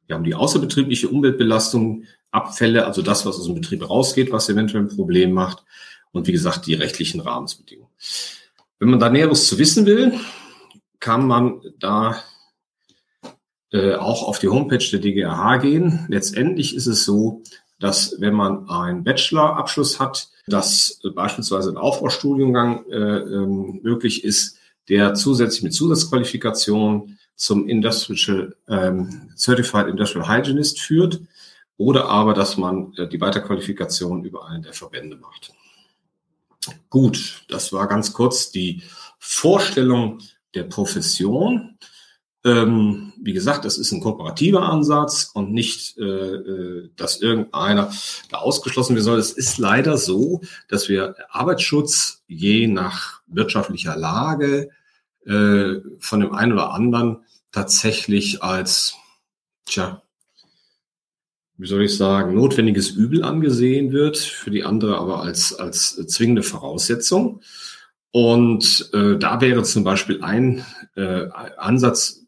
Wir 0.06 0.16
haben 0.16 0.24
die 0.24 0.34
außerbetriebliche 0.34 1.08
Umweltbelastung, 1.08 2.04
Abfälle, 2.30 2.86
also 2.86 3.02
das, 3.02 3.26
was 3.26 3.38
aus 3.38 3.46
dem 3.46 3.56
Betrieb 3.56 3.88
rausgeht, 3.88 4.30
was 4.30 4.48
eventuell 4.48 4.84
ein 4.84 4.94
Problem 4.94 5.32
macht. 5.32 5.64
Und 6.12 6.26
wie 6.26 6.32
gesagt, 6.32 6.66
die 6.66 6.74
rechtlichen 6.74 7.20
Rahmensbedingungen. 7.20 7.90
Wenn 8.80 8.88
man 8.88 8.98
da 8.98 9.10
Näheres 9.10 9.46
zu 9.46 9.58
wissen 9.58 9.84
will, 9.84 10.18
kann 11.00 11.26
man 11.26 11.60
da 11.78 12.16
äh, 13.72 13.94
auch 13.94 14.26
auf 14.26 14.38
die 14.38 14.48
Homepage 14.48 14.84
der 14.90 15.00
DGRH 15.00 15.58
gehen. 15.58 16.06
Letztendlich 16.08 16.74
ist 16.74 16.86
es 16.86 17.04
so, 17.04 17.42
dass 17.78 18.16
wenn 18.20 18.32
man 18.32 18.68
einen 18.70 19.04
Bachelorabschluss 19.04 20.00
hat, 20.00 20.30
dass 20.46 20.98
beispielsweise 21.14 21.70
ein 21.70 21.76
Aufbaustudiengang 21.76 22.86
äh, 22.90 22.96
ähm, 22.96 23.80
möglich 23.82 24.24
ist, 24.24 24.58
der 24.88 25.12
zusätzlich 25.12 25.62
mit 25.62 25.74
Zusatzqualifikation 25.74 27.18
zum 27.36 27.68
Industrial 27.68 28.56
ähm, 28.66 29.30
Certified 29.36 29.88
Industrial 29.88 30.26
Hygienist 30.26 30.80
führt 30.80 31.20
oder 31.76 32.06
aber, 32.08 32.32
dass 32.32 32.56
man 32.56 32.94
äh, 32.96 33.06
die 33.06 33.20
Weiterqualifikation 33.20 34.24
über 34.24 34.48
einen 34.48 34.62
der 34.62 34.72
Verbände 34.72 35.16
macht. 35.16 35.52
Gut, 36.88 37.44
das 37.48 37.72
war 37.72 37.88
ganz 37.88 38.12
kurz 38.12 38.50
die 38.50 38.82
Vorstellung 39.18 40.18
der 40.54 40.64
Profession. 40.64 41.78
Ähm, 42.42 43.12
wie 43.20 43.34
gesagt, 43.34 43.66
das 43.66 43.76
ist 43.76 43.92
ein 43.92 44.00
kooperativer 44.00 44.62
Ansatz 44.62 45.30
und 45.34 45.52
nicht, 45.52 45.98
äh, 45.98 46.02
äh, 46.02 46.90
dass 46.96 47.20
irgendeiner 47.20 47.92
da 48.30 48.38
ausgeschlossen 48.38 48.94
werden 48.94 49.04
soll. 49.04 49.18
Es 49.18 49.32
ist 49.32 49.58
leider 49.58 49.98
so, 49.98 50.40
dass 50.68 50.88
wir 50.88 51.16
Arbeitsschutz 51.28 52.22
je 52.26 52.66
nach 52.66 53.20
wirtschaftlicher 53.26 53.94
Lage 53.94 54.70
äh, 55.26 55.80
von 55.98 56.20
dem 56.20 56.32
einen 56.32 56.52
oder 56.52 56.72
anderen 56.72 57.24
tatsächlich 57.52 58.42
als, 58.42 58.94
tja, 59.66 60.02
wie 61.60 61.66
soll 61.66 61.82
ich 61.82 61.94
sagen, 61.94 62.34
notwendiges 62.34 62.88
Übel 62.88 63.22
angesehen 63.22 63.92
wird, 63.92 64.16
für 64.16 64.50
die 64.50 64.64
andere 64.64 64.96
aber 64.96 65.20
als, 65.20 65.54
als 65.54 65.94
zwingende 66.06 66.42
Voraussetzung. 66.42 67.42
Und 68.12 68.88
äh, 68.94 69.18
da 69.18 69.42
wäre 69.42 69.62
zum 69.62 69.84
Beispiel 69.84 70.22
ein 70.22 70.64
äh, 70.96 71.28
Ansatz, 71.58 72.24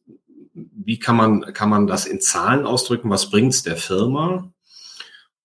wie 0.52 0.98
kann 0.98 1.16
man, 1.16 1.54
kann 1.54 1.70
man 1.70 1.86
das 1.86 2.04
in 2.04 2.20
Zahlen 2.20 2.66
ausdrücken, 2.66 3.08
was 3.08 3.30
bringt's 3.30 3.62
der 3.62 3.78
Firma? 3.78 4.52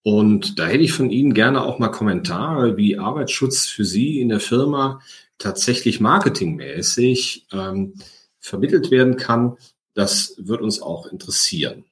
Und 0.04 0.60
da 0.60 0.68
hätte 0.68 0.84
ich 0.84 0.92
von 0.92 1.10
Ihnen 1.10 1.34
gerne 1.34 1.64
auch 1.64 1.80
mal 1.80 1.88
Kommentare, 1.88 2.76
wie 2.76 2.98
Arbeitsschutz 2.98 3.68
für 3.68 3.86
Sie 3.86 4.20
in 4.20 4.28
der 4.28 4.42
Firma 4.42 5.02
tatsächlich 5.38 6.02
marketingmäßig 6.02 7.48
ähm, 7.54 7.94
vermittelt 8.40 8.92
werden 8.92 9.16
kann. 9.16 9.56
Das 9.94 10.36
wird 10.38 10.62
uns 10.62 10.82
auch 10.82 11.06
interessieren. 11.08 11.86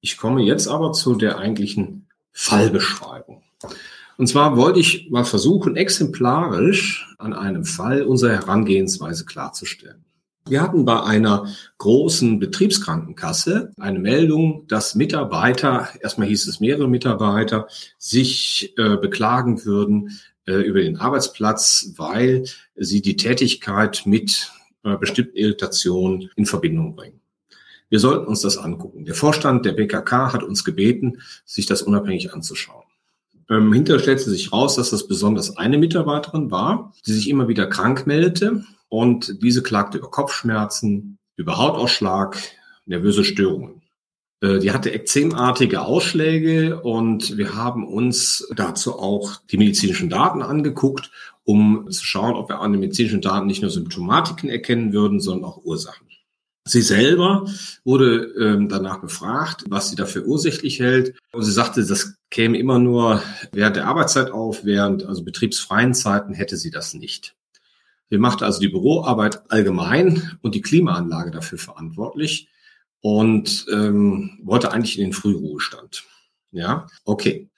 Ich 0.00 0.16
komme 0.16 0.42
jetzt 0.42 0.66
aber 0.66 0.92
zu 0.92 1.14
der 1.14 1.38
eigentlichen 1.38 2.06
Fallbeschreibung. 2.32 3.42
Und 4.16 4.26
zwar 4.26 4.56
wollte 4.56 4.80
ich 4.80 5.10
mal 5.10 5.24
versuchen, 5.24 5.76
exemplarisch 5.76 7.14
an 7.18 7.32
einem 7.32 7.64
Fall 7.64 8.02
unsere 8.02 8.32
Herangehensweise 8.32 9.24
klarzustellen. 9.24 10.04
Wir 10.46 10.62
hatten 10.62 10.84
bei 10.84 11.02
einer 11.02 11.48
großen 11.78 12.38
Betriebskrankenkasse 12.38 13.72
eine 13.78 13.98
Meldung, 13.98 14.66
dass 14.68 14.94
Mitarbeiter, 14.94 15.88
erstmal 16.00 16.28
hieß 16.28 16.48
es 16.48 16.60
mehrere 16.60 16.88
Mitarbeiter, 16.88 17.68
sich 17.98 18.72
äh, 18.76 18.96
beklagen 18.96 19.64
würden 19.64 20.18
äh, 20.46 20.54
über 20.54 20.80
den 20.80 20.96
Arbeitsplatz, 20.96 21.92
weil 21.96 22.44
sie 22.74 23.02
die 23.02 23.16
Tätigkeit 23.16 24.02
mit 24.06 24.50
äh, 24.82 24.96
bestimmten 24.96 25.36
Irritationen 25.36 26.30
in 26.36 26.46
Verbindung 26.46 26.96
bringen. 26.96 27.19
Wir 27.90 27.98
sollten 27.98 28.26
uns 28.26 28.40
das 28.40 28.56
angucken. 28.56 29.04
Der 29.04 29.14
Vorstand 29.14 29.66
der 29.66 29.72
BKK 29.72 30.32
hat 30.32 30.42
uns 30.42 30.64
gebeten, 30.64 31.20
sich 31.44 31.66
das 31.66 31.82
unabhängig 31.82 32.32
anzuschauen. 32.32 32.84
Ähm, 33.50 33.72
hinterher 33.72 34.00
stellte 34.00 34.30
sich 34.30 34.52
raus, 34.52 34.76
dass 34.76 34.90
das 34.90 35.08
besonders 35.08 35.56
eine 35.56 35.76
Mitarbeiterin 35.76 36.52
war, 36.52 36.92
die 37.04 37.12
sich 37.12 37.28
immer 37.28 37.48
wieder 37.48 37.66
krank 37.66 38.06
meldete 38.06 38.64
und 38.88 39.42
diese 39.42 39.62
klagte 39.62 39.98
über 39.98 40.10
Kopfschmerzen, 40.10 41.18
über 41.36 41.58
Hautausschlag, 41.58 42.38
nervöse 42.86 43.24
Störungen. 43.24 43.82
Äh, 44.40 44.60
die 44.60 44.70
hatte 44.70 44.92
ekzemartige 44.92 45.82
Ausschläge 45.82 46.80
und 46.80 47.36
wir 47.38 47.56
haben 47.56 47.86
uns 47.86 48.48
dazu 48.54 48.98
auch 48.98 49.36
die 49.50 49.58
medizinischen 49.58 50.10
Daten 50.10 50.42
angeguckt, 50.42 51.10
um 51.42 51.90
zu 51.90 52.04
schauen, 52.04 52.34
ob 52.34 52.48
wir 52.48 52.60
an 52.60 52.70
den 52.70 52.80
medizinischen 52.80 53.20
Daten 53.20 53.48
nicht 53.48 53.62
nur 53.62 53.70
Symptomatiken 53.72 54.48
erkennen 54.48 54.92
würden, 54.92 55.18
sondern 55.18 55.50
auch 55.50 55.64
Ursachen. 55.64 56.06
Sie 56.70 56.82
selber 56.82 57.46
wurde 57.84 58.32
ähm, 58.38 58.68
danach 58.68 59.00
befragt, 59.00 59.64
was 59.68 59.90
sie 59.90 59.96
dafür 59.96 60.24
ursächlich 60.26 60.78
hält. 60.78 61.18
Und 61.32 61.42
sie 61.42 61.50
sagte, 61.50 61.84
das 61.84 62.14
käme 62.30 62.58
immer 62.58 62.78
nur 62.78 63.22
während 63.50 63.74
der 63.74 63.88
Arbeitszeit 63.88 64.30
auf, 64.30 64.64
während 64.64 65.04
also 65.04 65.24
betriebsfreien 65.24 65.94
Zeiten 65.94 66.32
hätte 66.32 66.56
sie 66.56 66.70
das 66.70 66.94
nicht. 66.94 67.34
Sie 68.08 68.18
machte 68.18 68.44
also 68.44 68.60
die 68.60 68.68
Büroarbeit 68.68 69.50
allgemein 69.50 70.38
und 70.42 70.54
die 70.54 70.62
Klimaanlage 70.62 71.32
dafür 71.32 71.58
verantwortlich 71.58 72.48
und 73.00 73.66
ähm, 73.72 74.38
wollte 74.42 74.70
eigentlich 74.70 74.96
in 74.96 75.06
den 75.06 75.12
Frühruhestand. 75.12 76.04
Ja, 76.52 76.86
okay. 77.04 77.48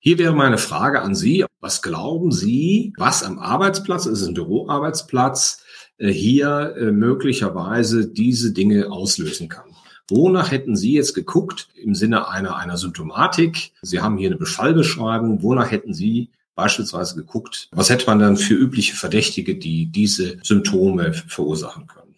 Hier 0.00 0.18
wäre 0.18 0.34
meine 0.34 0.58
Frage 0.58 1.00
an 1.00 1.14
Sie. 1.14 1.44
Was 1.60 1.80
glauben 1.80 2.32
Sie, 2.32 2.92
was 2.96 3.22
am 3.22 3.38
Arbeitsplatz, 3.38 4.06
es 4.06 4.22
ist 4.22 4.26
ein 4.26 4.34
Büroarbeitsplatz, 4.34 5.61
hier 5.98 6.74
äh, 6.76 6.92
möglicherweise 6.92 8.08
diese 8.08 8.52
Dinge 8.52 8.90
auslösen 8.90 9.48
kann. 9.48 9.64
Wonach 10.10 10.50
hätten 10.50 10.76
Sie 10.76 10.92
jetzt 10.92 11.14
geguckt 11.14 11.68
im 11.74 11.94
Sinne 11.94 12.28
einer, 12.28 12.56
einer 12.56 12.76
Symptomatik? 12.76 13.72
Sie 13.82 14.00
haben 14.00 14.18
hier 14.18 14.28
eine 14.28 14.36
Befallbeschreibung. 14.36 15.42
Wonach 15.42 15.70
hätten 15.70 15.94
Sie 15.94 16.30
beispielsweise 16.54 17.14
geguckt, 17.16 17.68
was 17.72 17.88
hätte 17.88 18.06
man 18.06 18.18
dann 18.18 18.36
für 18.36 18.54
übliche 18.54 18.94
Verdächtige, 18.94 19.54
die 19.56 19.86
diese 19.86 20.38
Symptome 20.42 21.12
verursachen 21.12 21.86
können? 21.86 22.14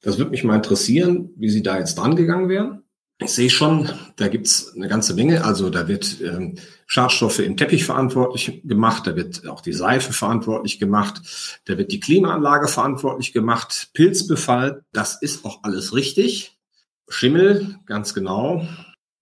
Das 0.00 0.18
würde 0.18 0.30
mich 0.30 0.44
mal 0.44 0.56
interessieren, 0.56 1.30
wie 1.36 1.50
Sie 1.50 1.62
da 1.62 1.78
jetzt 1.78 1.96
dran 1.96 2.16
gegangen 2.16 2.48
wären. 2.48 2.83
Ich 3.18 3.30
sehe 3.30 3.48
schon, 3.48 3.90
da 4.16 4.28
gibt's 4.28 4.74
eine 4.74 4.88
ganze 4.88 5.14
Menge. 5.14 5.44
Also 5.44 5.70
da 5.70 5.86
wird 5.86 6.20
ähm, 6.20 6.56
Schadstoffe 6.86 7.38
im 7.38 7.56
Teppich 7.56 7.84
verantwortlich 7.84 8.62
gemacht, 8.64 9.06
da 9.06 9.14
wird 9.14 9.46
auch 9.46 9.60
die 9.60 9.72
Seife 9.72 10.12
verantwortlich 10.12 10.78
gemacht, 10.78 11.22
da 11.64 11.78
wird 11.78 11.92
die 11.92 12.00
Klimaanlage 12.00 12.68
verantwortlich 12.68 13.32
gemacht, 13.32 13.90
Pilzbefall, 13.94 14.84
das 14.92 15.22
ist 15.22 15.44
auch 15.44 15.62
alles 15.62 15.94
richtig. 15.94 16.58
Schimmel, 17.08 17.78
ganz 17.86 18.14
genau. 18.14 18.66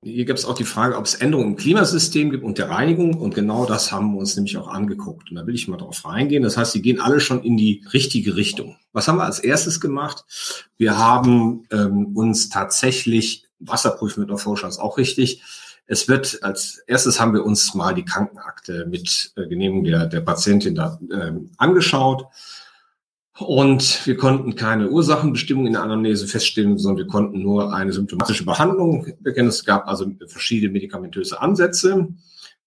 Hier 0.04 0.24
gibt 0.24 0.38
es 0.38 0.44
auch 0.44 0.56
die 0.56 0.64
Frage, 0.64 0.96
ob 0.96 1.04
es 1.04 1.14
Änderungen 1.14 1.50
im 1.50 1.56
Klimasystem 1.56 2.30
gibt 2.30 2.42
und 2.42 2.58
der 2.58 2.70
Reinigung. 2.70 3.14
Und 3.14 3.36
genau 3.36 3.66
das 3.66 3.92
haben 3.92 4.12
wir 4.12 4.18
uns 4.18 4.34
nämlich 4.34 4.56
auch 4.56 4.66
angeguckt. 4.66 5.30
Und 5.30 5.36
da 5.36 5.46
will 5.46 5.54
ich 5.54 5.68
mal 5.68 5.76
drauf 5.76 6.04
reingehen. 6.04 6.42
Das 6.42 6.56
heißt, 6.56 6.72
sie 6.72 6.82
gehen 6.82 7.00
alle 7.00 7.20
schon 7.20 7.44
in 7.44 7.56
die 7.56 7.84
richtige 7.92 8.34
Richtung. 8.34 8.76
Was 8.92 9.06
haben 9.06 9.18
wir 9.18 9.24
als 9.24 9.38
erstes 9.38 9.80
gemacht? 9.80 10.24
Wir 10.76 10.98
haben 10.98 11.66
ähm, 11.70 12.16
uns 12.16 12.48
tatsächlich 12.48 13.46
Wasserprüfen 13.66 14.20
mit 14.20 14.30
der 14.30 14.38
Forscher 14.38 14.68
ist 14.68 14.78
auch 14.78 14.98
richtig. 14.98 15.42
Es 15.86 16.08
wird 16.08 16.42
als 16.42 16.78
erstes 16.86 17.20
haben 17.20 17.34
wir 17.34 17.44
uns 17.44 17.74
mal 17.74 17.94
die 17.94 18.04
Krankenakte 18.04 18.86
mit 18.86 19.32
äh, 19.36 19.46
Genehmigung 19.46 19.84
der, 19.84 20.06
der 20.06 20.20
Patientin 20.20 20.74
da 20.74 20.98
äh, 21.10 21.32
angeschaut. 21.58 22.26
Und 23.38 24.06
wir 24.06 24.16
konnten 24.16 24.54
keine 24.54 24.90
Ursachenbestimmung 24.90 25.66
in 25.66 25.72
der 25.72 25.82
Anamnese 25.82 26.26
feststellen, 26.26 26.78
sondern 26.78 27.06
wir 27.06 27.10
konnten 27.10 27.42
nur 27.42 27.74
eine 27.74 27.92
symptomatische 27.92 28.44
Behandlung 28.44 29.06
bekennen. 29.20 29.48
Es 29.48 29.64
gab 29.64 29.88
also 29.88 30.06
verschiedene 30.26 30.72
medikamentöse 30.72 31.40
Ansätze 31.40 32.08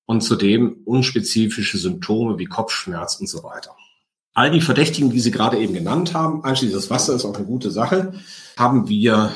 und 0.06 0.22
zudem 0.22 0.82
unspezifische 0.86 1.78
Symptome 1.78 2.40
wie 2.40 2.46
Kopfschmerz 2.46 3.16
und 3.16 3.28
so 3.28 3.44
weiter. 3.44 3.75
All 4.34 4.52
die 4.52 4.62
Verdächtigen, 4.62 5.12
die 5.12 5.20
Sie 5.20 5.32
gerade 5.32 5.58
eben 5.58 5.74
genannt 5.74 6.14
haben, 6.14 6.44
einschließlich 6.44 6.75
das 6.75 6.90
Wasser 6.90 7.16
ist 7.16 7.25
auch 7.25 7.36
eine 7.36 7.46
gute 7.46 7.72
Sache, 7.72 8.14
haben 8.58 8.90
wir 8.90 9.32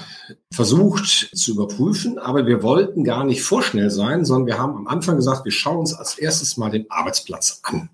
versucht 0.51 1.31
zu 1.33 1.51
überprüfen, 1.51 2.17
aber 2.17 2.45
wir 2.45 2.63
wollten 2.63 3.03
gar 3.03 3.23
nicht 3.23 3.41
vorschnell 3.41 3.89
sein, 3.89 4.25
sondern 4.25 4.47
wir 4.47 4.57
haben 4.57 4.75
am 4.75 4.87
Anfang 4.87 5.15
gesagt, 5.15 5.45
wir 5.45 5.51
schauen 5.51 5.77
uns 5.77 5.93
als 5.93 6.17
erstes 6.17 6.57
mal 6.57 6.69
den 6.69 6.89
Arbeitsplatz 6.89 7.61
an, 7.63 7.89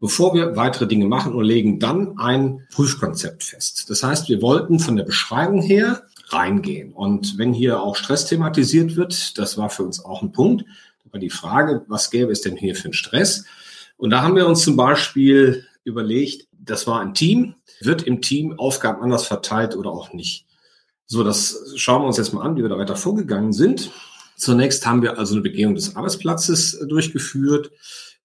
bevor 0.00 0.34
wir 0.34 0.56
weitere 0.56 0.86
Dinge 0.86 1.06
machen 1.06 1.34
und 1.34 1.44
legen 1.44 1.78
dann 1.78 2.18
ein 2.18 2.66
Prüfkonzept 2.72 3.44
fest. 3.44 3.88
Das 3.88 4.02
heißt, 4.02 4.28
wir 4.28 4.42
wollten 4.42 4.78
von 4.78 4.96
der 4.96 5.04
Beschreibung 5.04 5.62
her 5.62 6.02
reingehen. 6.28 6.92
Und 6.92 7.38
wenn 7.38 7.52
hier 7.52 7.80
auch 7.82 7.96
Stress 7.96 8.26
thematisiert 8.26 8.96
wird, 8.96 9.38
das 9.38 9.58
war 9.58 9.70
für 9.70 9.82
uns 9.82 10.04
auch 10.04 10.22
ein 10.22 10.32
Punkt, 10.32 10.64
war 11.12 11.20
die 11.20 11.30
Frage, 11.30 11.84
was 11.88 12.10
gäbe 12.10 12.32
es 12.32 12.40
denn 12.40 12.56
hier 12.56 12.74
für 12.74 12.84
einen 12.84 12.92
Stress? 12.92 13.44
Und 13.96 14.10
da 14.10 14.22
haben 14.22 14.36
wir 14.36 14.46
uns 14.46 14.62
zum 14.62 14.76
Beispiel 14.76 15.66
überlegt, 15.84 16.46
das 16.52 16.86
war 16.86 17.00
ein 17.00 17.14
Team, 17.14 17.54
wird 17.80 18.02
im 18.02 18.22
Team 18.22 18.58
Aufgaben 18.58 19.02
anders 19.02 19.26
verteilt 19.26 19.76
oder 19.76 19.90
auch 19.90 20.12
nicht. 20.12 20.46
So, 21.12 21.24
das 21.24 21.72
schauen 21.74 22.02
wir 22.02 22.06
uns 22.06 22.18
jetzt 22.18 22.32
mal 22.32 22.42
an, 22.42 22.56
wie 22.56 22.62
wir 22.62 22.68
da 22.68 22.78
weiter 22.78 22.94
vorgegangen 22.94 23.52
sind. 23.52 23.90
Zunächst 24.36 24.86
haben 24.86 25.02
wir 25.02 25.18
also 25.18 25.34
eine 25.34 25.42
Begehung 25.42 25.74
des 25.74 25.96
Arbeitsplatzes 25.96 26.74
äh, 26.74 26.86
durchgeführt. 26.86 27.72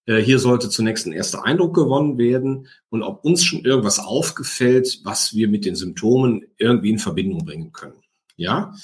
Äh, 0.06 0.18
hier 0.18 0.38
sollte 0.38 0.70
zunächst 0.70 1.08
ein 1.08 1.12
erster 1.12 1.44
Eindruck 1.44 1.74
gewonnen 1.74 2.20
werden 2.20 2.68
und 2.90 3.02
ob 3.02 3.26
uns 3.26 3.44
schon 3.44 3.66
irgendwas 3.66 3.98
aufgefällt, 3.98 5.00
was 5.04 5.34
wir 5.34 5.48
mit 5.48 5.66
den 5.66 5.76
Symptomen 5.76 6.46
irgendwie 6.60 6.92
in 6.92 7.00
Verbindung 7.00 7.44
bringen 7.44 7.72
können. 7.72 8.04
Ja, 8.36 8.76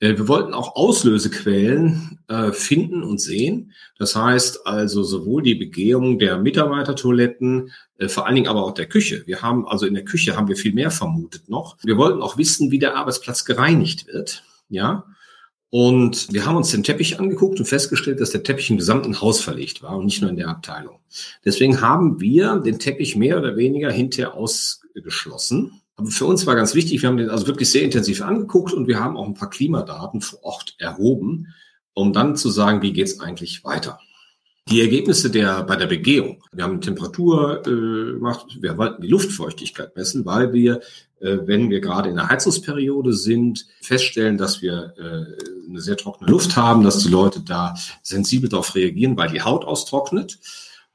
wir 0.00 0.28
wollten 0.28 0.54
auch 0.54 0.76
Auslösequellen 0.76 2.18
äh, 2.28 2.52
finden 2.52 3.02
und 3.02 3.20
sehen. 3.20 3.72
Das 3.98 4.16
heißt 4.16 4.66
also 4.66 5.02
sowohl 5.02 5.42
die 5.42 5.54
Begehung 5.54 6.18
der 6.18 6.38
Mitarbeitertoiletten, 6.38 7.70
äh, 7.98 8.08
vor 8.08 8.26
allen 8.26 8.36
Dingen 8.36 8.48
aber 8.48 8.64
auch 8.64 8.72
der 8.72 8.86
Küche. 8.86 9.22
Wir 9.26 9.42
haben 9.42 9.68
also 9.68 9.84
in 9.84 9.92
der 9.92 10.04
Küche 10.04 10.36
haben 10.36 10.48
wir 10.48 10.56
viel 10.56 10.72
mehr 10.72 10.90
vermutet 10.90 11.50
noch. 11.50 11.76
Wir 11.82 11.98
wollten 11.98 12.22
auch 12.22 12.38
wissen, 12.38 12.70
wie 12.70 12.78
der 12.78 12.96
Arbeitsplatz 12.96 13.44
gereinigt 13.44 14.06
wird. 14.06 14.42
Ja. 14.70 15.04
Und 15.68 16.32
wir 16.32 16.46
haben 16.46 16.56
uns 16.56 16.70
den 16.70 16.82
Teppich 16.82 17.20
angeguckt 17.20 17.60
und 17.60 17.66
festgestellt, 17.66 18.20
dass 18.20 18.30
der 18.30 18.42
Teppich 18.42 18.70
im 18.70 18.78
gesamten 18.78 19.20
Haus 19.20 19.40
verlegt 19.40 19.82
war 19.82 19.98
und 19.98 20.06
nicht 20.06 20.22
nur 20.22 20.30
in 20.30 20.36
der 20.36 20.48
Abteilung. 20.48 20.98
Deswegen 21.44 21.80
haben 21.80 22.20
wir 22.20 22.56
den 22.56 22.78
Teppich 22.78 23.16
mehr 23.16 23.38
oder 23.38 23.56
weniger 23.56 23.92
hinterher 23.92 24.34
ausgeschlossen 24.34 25.79
aber 26.00 26.10
für 26.10 26.24
uns 26.24 26.46
war 26.46 26.56
ganz 26.56 26.74
wichtig, 26.74 27.02
wir 27.02 27.10
haben 27.10 27.18
den 27.18 27.28
also 27.28 27.46
wirklich 27.46 27.70
sehr 27.70 27.82
intensiv 27.82 28.22
angeguckt 28.22 28.72
und 28.72 28.88
wir 28.88 28.98
haben 28.98 29.18
auch 29.18 29.26
ein 29.26 29.34
paar 29.34 29.50
Klimadaten 29.50 30.22
vor 30.22 30.42
Ort 30.42 30.74
erhoben, 30.78 31.48
um 31.92 32.14
dann 32.14 32.36
zu 32.36 32.48
sagen, 32.48 32.80
wie 32.80 32.94
geht's 32.94 33.20
eigentlich 33.20 33.64
weiter. 33.64 33.98
Die 34.70 34.80
Ergebnisse 34.80 35.30
der, 35.30 35.62
bei 35.64 35.76
der 35.76 35.86
Begehung. 35.86 36.42
Wir 36.52 36.64
haben 36.64 36.80
Temperatur 36.80 37.60
äh, 37.66 38.12
gemacht, 38.14 38.46
wir 38.60 38.78
wollten 38.78 39.02
die 39.02 39.08
Luftfeuchtigkeit 39.08 39.94
messen, 39.94 40.24
weil 40.24 40.54
wir, 40.54 40.80
äh, 41.20 41.38
wenn 41.44 41.68
wir 41.68 41.80
gerade 41.80 42.08
in 42.08 42.16
der 42.16 42.30
Heizungsperiode 42.30 43.12
sind, 43.12 43.66
feststellen, 43.82 44.38
dass 44.38 44.62
wir 44.62 44.94
äh, 44.96 45.68
eine 45.68 45.80
sehr 45.82 45.98
trockene 45.98 46.30
Luft 46.30 46.56
haben, 46.56 46.82
dass 46.82 47.00
die 47.00 47.10
Leute 47.10 47.40
da 47.40 47.74
sensibel 48.02 48.48
darauf 48.48 48.74
reagieren, 48.74 49.18
weil 49.18 49.28
die 49.28 49.42
Haut 49.42 49.66
austrocknet. 49.66 50.38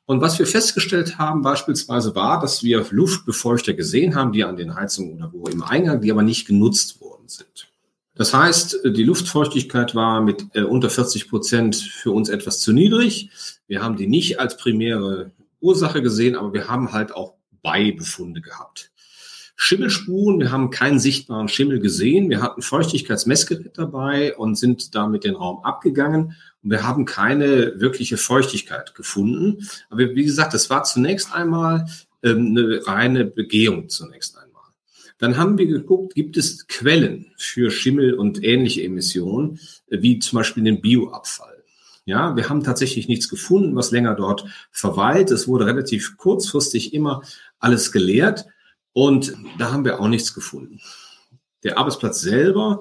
Und 0.08 0.22
was 0.22 0.38
wir 0.38 0.46
festgestellt 0.46 1.18
haben 1.18 1.42
beispielsweise 1.42 2.14
war, 2.14 2.40
dass 2.40 2.64
wir 2.64 2.86
Luftbefeuchter 2.92 3.74
gesehen 3.74 4.16
haben, 4.16 4.32
die 4.32 4.44
an 4.44 4.56
den 4.56 4.76
Heizungen 4.76 5.16
oder 5.16 5.32
wo 5.34 5.48
im 5.48 5.64
Eingang, 5.64 6.02
die 6.02 6.12
aber 6.12 6.22
nicht 6.22 6.46
genutzt 6.46 7.02
worden 7.02 7.28
sind. 7.28 7.70
Das 8.14 8.34
heißt, 8.34 8.82
die 8.86 9.04
Luftfeuchtigkeit 9.04 9.94
war 9.96 10.22
mit 10.22 10.46
äh, 10.54 10.62
unter 10.62 10.90
40 10.90 11.28
Prozent 11.28 11.76
für 11.76 12.12
uns 12.12 12.30
etwas 12.30 12.60
zu 12.60 12.72
niedrig. 12.72 13.30
Wir 13.68 13.84
haben 13.84 13.98
die 13.98 14.08
nicht 14.08 14.40
als 14.40 14.58
primäre 14.58 15.32
Ursache 15.60 16.02
gesehen, 16.02 16.36
aber 16.36 16.54
wir 16.54 16.68
haben 16.70 16.94
halt 16.94 17.14
auch 17.14 17.34
Beibefunde 17.62 18.42
gehabt. 18.42 18.92
Schimmelspuren, 19.58 20.40
wir 20.40 20.52
haben 20.52 20.70
keinen 20.70 21.00
sichtbaren 21.00 21.48
Schimmel 21.48 21.80
gesehen. 21.80 22.30
Wir 22.30 22.42
hatten 22.42 22.62
Feuchtigkeitsmessgerät 22.62 23.78
dabei 23.78 24.36
und 24.36 24.56
sind 24.56 24.96
damit 24.96 25.24
den 25.24 25.36
Raum 25.36 25.64
abgegangen 25.64 26.36
und 26.66 26.72
wir 26.72 26.84
haben 26.84 27.06
keine 27.06 27.80
wirkliche 27.80 28.18
Feuchtigkeit 28.18 28.96
gefunden. 28.96 29.70
Aber 29.92 30.00
wie 30.16 30.26
gesagt, 30.26 30.56
das 30.56 30.70
war 30.72 30.84
zunächst 30.84 31.32
einmal 31.32 31.86
ähm, 32.24 32.58
eine 32.58 32.88
reine 32.88 33.24
Begehung 33.24 33.88
zunächst 33.88 34.36
einmal. 34.36 34.64
Dann 35.20 35.38
haben 35.38 35.60
wir 35.60 35.68
geguckt, 35.68 36.16
gibt 36.16 36.38
es 36.38 36.68
Quellen 36.68 37.32
für 37.38 37.70
Schimmel 37.70 38.16
und 38.16 38.44
ähnliche 38.44 38.84
Emissionen, 38.84 39.60
äh, 39.88 40.02
wie 40.02 40.18
zum 40.18 40.38
Beispiel 40.38 40.64
den 40.64 40.82
Bioabfall. 40.82 41.64
Ja, 42.06 42.36
wir 42.36 42.50
haben 42.50 42.64
tatsächlich 42.64 43.08
nichts 43.08 43.30
gefunden, 43.30 43.76
was 43.76 43.92
länger 43.92 44.16
dort 44.16 44.46
verweilt. 44.72 45.30
Es 45.30 45.48
wurde 45.48 45.68
relativ 45.68 46.18
kurzfristig 46.18 46.96
immer 46.96 47.22
alles 47.60 47.92
geleert 47.92 48.46
und 48.92 49.36
da 49.60 49.72
haben 49.72 49.86
wir 49.86 50.00
auch 50.00 50.08
nichts 50.08 50.34
gefunden. 50.34 50.82
Der 51.64 51.78
Arbeitsplatz 51.78 52.22
selber 52.22 52.80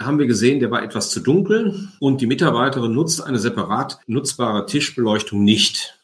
haben 0.00 0.18
wir 0.18 0.26
gesehen, 0.26 0.60
der 0.60 0.70
war 0.70 0.82
etwas 0.82 1.10
zu 1.10 1.20
dunkel 1.20 1.88
und 2.00 2.20
die 2.20 2.26
Mitarbeiterin 2.26 2.92
nutzt 2.92 3.22
eine 3.22 3.38
separat 3.38 3.98
nutzbare 4.06 4.66
Tischbeleuchtung 4.66 5.44
nicht. 5.44 5.98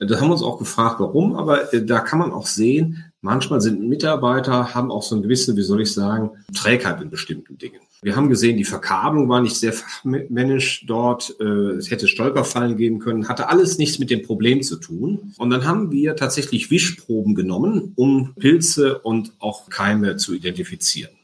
Da 0.00 0.20
haben 0.20 0.28
wir 0.28 0.32
uns 0.32 0.42
auch 0.42 0.58
gefragt, 0.58 1.00
warum, 1.00 1.34
aber 1.34 1.72
äh, 1.74 1.84
da 1.84 2.00
kann 2.00 2.20
man 2.20 2.32
auch 2.32 2.46
sehen, 2.46 3.08
Manchmal 3.20 3.60
sind 3.60 3.88
Mitarbeiter, 3.88 4.74
haben 4.74 4.92
auch 4.92 5.02
so 5.02 5.16
eine 5.16 5.22
gewisse, 5.22 5.56
wie 5.56 5.62
soll 5.62 5.80
ich 5.80 5.92
sagen, 5.92 6.30
Trägheit 6.54 7.02
in 7.02 7.10
bestimmten 7.10 7.58
Dingen. 7.58 7.80
Wir 8.00 8.14
haben 8.14 8.28
gesehen, 8.28 8.56
die 8.56 8.64
Verkabelung 8.64 9.28
war 9.28 9.40
nicht 9.40 9.56
sehr 9.56 9.72
fachmännisch 9.72 10.84
dort. 10.86 11.34
Äh, 11.40 11.44
es 11.78 11.90
hätte 11.90 12.06
Stolperfallen 12.06 12.76
geben 12.76 13.00
können, 13.00 13.28
hatte 13.28 13.48
alles 13.48 13.76
nichts 13.78 13.98
mit 13.98 14.10
dem 14.10 14.22
Problem 14.22 14.62
zu 14.62 14.76
tun. 14.76 15.34
Und 15.36 15.50
dann 15.50 15.64
haben 15.64 15.90
wir 15.90 16.14
tatsächlich 16.14 16.70
Wischproben 16.70 17.34
genommen, 17.34 17.92
um 17.96 18.34
Pilze 18.38 19.00
und 19.00 19.32
auch 19.40 19.68
Keime 19.68 20.16
zu 20.16 20.32
identifizieren. 20.32 21.17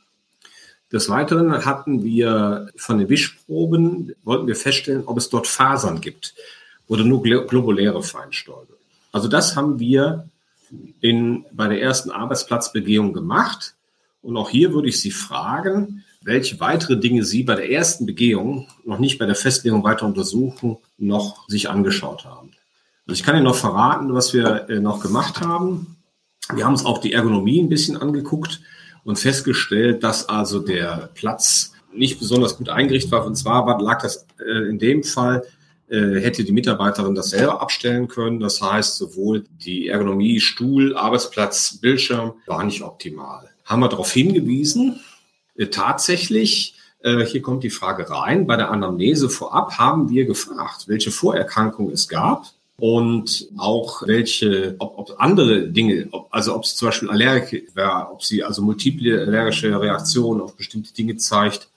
Des 0.92 1.08
Weiteren 1.08 1.64
hatten 1.64 2.04
wir 2.04 2.68
von 2.76 2.98
den 2.98 3.08
Wischproben, 3.08 4.14
wollten 4.22 4.46
wir 4.46 4.56
feststellen, 4.56 5.04
ob 5.06 5.18
es 5.18 5.28
dort 5.28 5.46
Fasern 5.46 6.00
gibt 6.00 6.34
oder 6.86 7.04
nur 7.04 7.22
globuläre 7.22 8.02
Feinstäube. 8.02 8.74
Also 9.12 9.28
das 9.28 9.56
haben 9.56 9.78
wir 9.78 10.28
in, 11.00 11.44
bei 11.52 11.68
der 11.68 11.80
ersten 11.80 12.10
Arbeitsplatzbegehung 12.10 13.12
gemacht. 13.12 13.74
Und 14.22 14.36
auch 14.36 14.50
hier 14.50 14.72
würde 14.72 14.88
ich 14.88 15.00
Sie 15.00 15.10
fragen, 15.10 16.04
welche 16.22 16.58
weitere 16.60 16.98
Dinge 16.98 17.24
Sie 17.24 17.42
bei 17.42 17.54
der 17.54 17.70
ersten 17.70 18.06
Begehung, 18.06 18.68
noch 18.84 18.98
nicht 18.98 19.18
bei 19.18 19.26
der 19.26 19.34
Festlegung 19.34 19.84
weiter 19.84 20.06
untersuchen, 20.06 20.78
noch 20.96 21.48
sich 21.48 21.68
angeschaut 21.68 22.24
haben. 22.24 22.52
Also 23.06 23.18
ich 23.18 23.22
kann 23.22 23.36
Ihnen 23.36 23.44
noch 23.44 23.56
verraten, 23.56 24.14
was 24.14 24.32
wir 24.32 24.68
äh, 24.68 24.80
noch 24.80 25.00
gemacht 25.00 25.40
haben. 25.40 25.96
Wir 26.54 26.64
haben 26.64 26.72
uns 26.72 26.84
auch 26.84 26.98
die 26.98 27.12
Ergonomie 27.12 27.60
ein 27.60 27.68
bisschen 27.68 27.96
angeguckt 27.96 28.60
und 29.04 29.18
festgestellt, 29.18 30.02
dass 30.02 30.28
also 30.28 30.60
der 30.60 31.10
Platz 31.14 31.72
nicht 31.92 32.18
besonders 32.18 32.56
gut 32.56 32.68
eingerichtet 32.68 33.12
war. 33.12 33.24
Und 33.24 33.36
zwar 33.36 33.80
lag 33.80 34.02
das 34.02 34.26
äh, 34.40 34.68
in 34.68 34.78
dem 34.78 35.04
Fall 35.04 35.44
äh, 35.88 36.20
hätte 36.20 36.44
die 36.44 36.52
Mitarbeiterin 36.52 37.14
das 37.14 37.30
selber 37.30 37.60
abstellen 37.60 38.08
können. 38.08 38.40
Das 38.40 38.60
heißt, 38.60 38.96
sowohl 38.96 39.44
die 39.64 39.88
Ergonomie, 39.88 40.40
Stuhl, 40.40 40.96
Arbeitsplatz, 40.96 41.78
Bildschirm 41.80 42.32
war 42.46 42.64
nicht 42.64 42.82
optimal. 42.82 43.50
Haben 43.64 43.80
wir 43.80 43.88
darauf 43.88 44.12
hingewiesen. 44.12 45.00
Äh, 45.56 45.66
tatsächlich, 45.66 46.76
hier 47.26 47.42
kommt 47.42 47.62
die 47.62 47.68
Frage 47.68 48.08
rein, 48.08 48.46
bei 48.46 48.56
der 48.56 48.70
Anamnese 48.70 49.28
vorab 49.28 49.76
haben 49.76 50.08
wir 50.08 50.24
gefragt, 50.24 50.84
welche 50.86 51.10
Vorerkrankungen 51.10 51.92
es 51.92 52.08
gab 52.08 52.46
und 52.76 53.48
auch 53.56 54.06
welche, 54.06 54.74
ob, 54.78 54.98
ob 54.98 55.14
andere 55.18 55.68
Dinge, 55.68 56.08
ob, 56.10 56.28
also 56.30 56.54
ob 56.54 56.66
sie 56.66 56.76
zum 56.76 56.88
Beispiel 56.88 57.10
Allergik 57.10 57.74
war, 57.76 58.12
ob 58.12 58.22
sie 58.22 58.42
also 58.42 58.62
multiple 58.62 59.20
allergische 59.20 59.80
Reaktionen 59.80 60.40
auf 60.40 60.56
bestimmte 60.56 60.92
Dinge 60.92 61.16
zeigt 61.16 61.68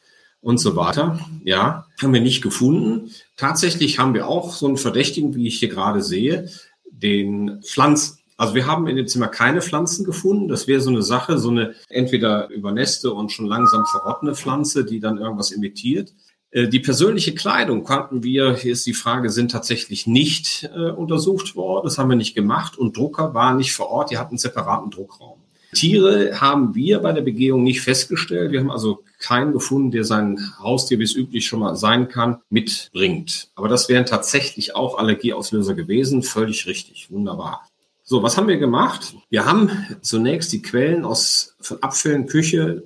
und 0.42 0.58
so 0.60 0.76
weiter. 0.76 1.20
Ja, 1.44 1.86
haben 2.02 2.14
wir 2.14 2.22
nicht 2.22 2.42
gefunden. 2.42 3.12
Tatsächlich 3.36 4.00
haben 4.00 4.14
wir 4.14 4.28
auch 4.28 4.54
so 4.54 4.68
einen 4.68 4.78
Verdächtigen, 4.78 5.36
wie 5.36 5.48
ich 5.48 5.60
hier 5.60 5.70
gerade 5.70 6.02
sehe, 6.02 6.50
den 6.90 7.62
Pflanzen. 7.62 8.18
Also 8.38 8.54
wir 8.54 8.68
haben 8.68 8.88
in 8.88 8.96
dem 8.96 9.08
Zimmer 9.08 9.28
keine 9.28 9.62
Pflanzen 9.62 10.06
gefunden. 10.06 10.48
Das 10.48 10.68
wäre 10.68 10.80
so 10.80 10.92
eine 10.92 11.02
Sache, 11.02 11.40
so 11.40 11.50
eine 11.50 11.74
entweder 11.90 12.50
übernässte 12.50 13.12
und 13.12 13.32
schon 13.32 13.48
langsam 13.48 13.86
verrottene 13.86 14.36
Pflanze, 14.36 14.86
die 14.86 15.00
dann 15.00 15.18
irgendwas 15.18 15.52
imitiert. 15.52 16.14
Äh, 16.58 16.68
die 16.68 16.80
persönliche 16.80 17.36
Kleidung 17.36 17.84
konnten 17.84 18.24
wir, 18.24 18.56
hier 18.56 18.74
ist 18.74 18.88
die 18.88 18.94
Frage, 18.94 19.30
sind 19.30 19.52
tatsächlich 19.52 20.08
nicht 20.08 20.68
äh, 20.76 20.90
untersucht 20.90 21.56
worden. 21.56 21.86
Das 21.86 22.00
haben 22.00 22.10
wir 22.10 22.16
nicht 22.16 22.34
gemacht 22.34 22.78
und 22.78 22.98
Drucker 22.98 23.36
waren 23.36 23.58
nicht 23.58 23.74
vor 23.74 23.90
Ort. 23.90 24.10
Die 24.10 24.18
hatten 24.18 24.32
einen 24.32 24.38
separaten 24.40 24.90
Druckraum. 24.90 25.38
Tiere 25.74 26.42
haben 26.42 26.74
wir 26.74 27.00
bei 27.00 27.12
der 27.12 27.22
Begehung 27.22 27.62
nicht 27.62 27.82
festgestellt. 27.82 28.52
Wir 28.52 28.62
haben 28.62 28.72
also 28.72 29.04
keinen 29.20 29.54
gefunden, 29.54 29.92
der 29.92 30.04
sein 30.04 30.40
Haustier, 30.60 30.98
wie 30.98 31.04
es 31.04 31.16
üblich 31.16 31.46
schon 31.46 31.60
mal 31.60 31.76
sein 31.76 32.08
kann, 32.08 32.38
mitbringt. 32.50 33.50
Aber 33.54 33.68
das 33.68 33.88
wären 33.88 34.06
tatsächlich 34.06 34.76
auch 34.76 34.98
Allergieauslöser 34.98 35.76
gewesen. 35.76 36.24
Völlig 36.24 36.66
richtig. 36.66 37.12
Wunderbar. 37.12 37.68
So, 38.04 38.24
was 38.24 38.38
haben 38.38 38.48
wir 38.48 38.58
gemacht? 38.58 39.14
Wir 39.30 39.46
haben 39.46 39.70
zunächst 40.02 40.54
die 40.54 40.62
Quellen 40.62 41.04
aus, 41.06 41.56
von 41.60 41.84
Abfällen, 41.84 42.26
Küche, 42.26 42.84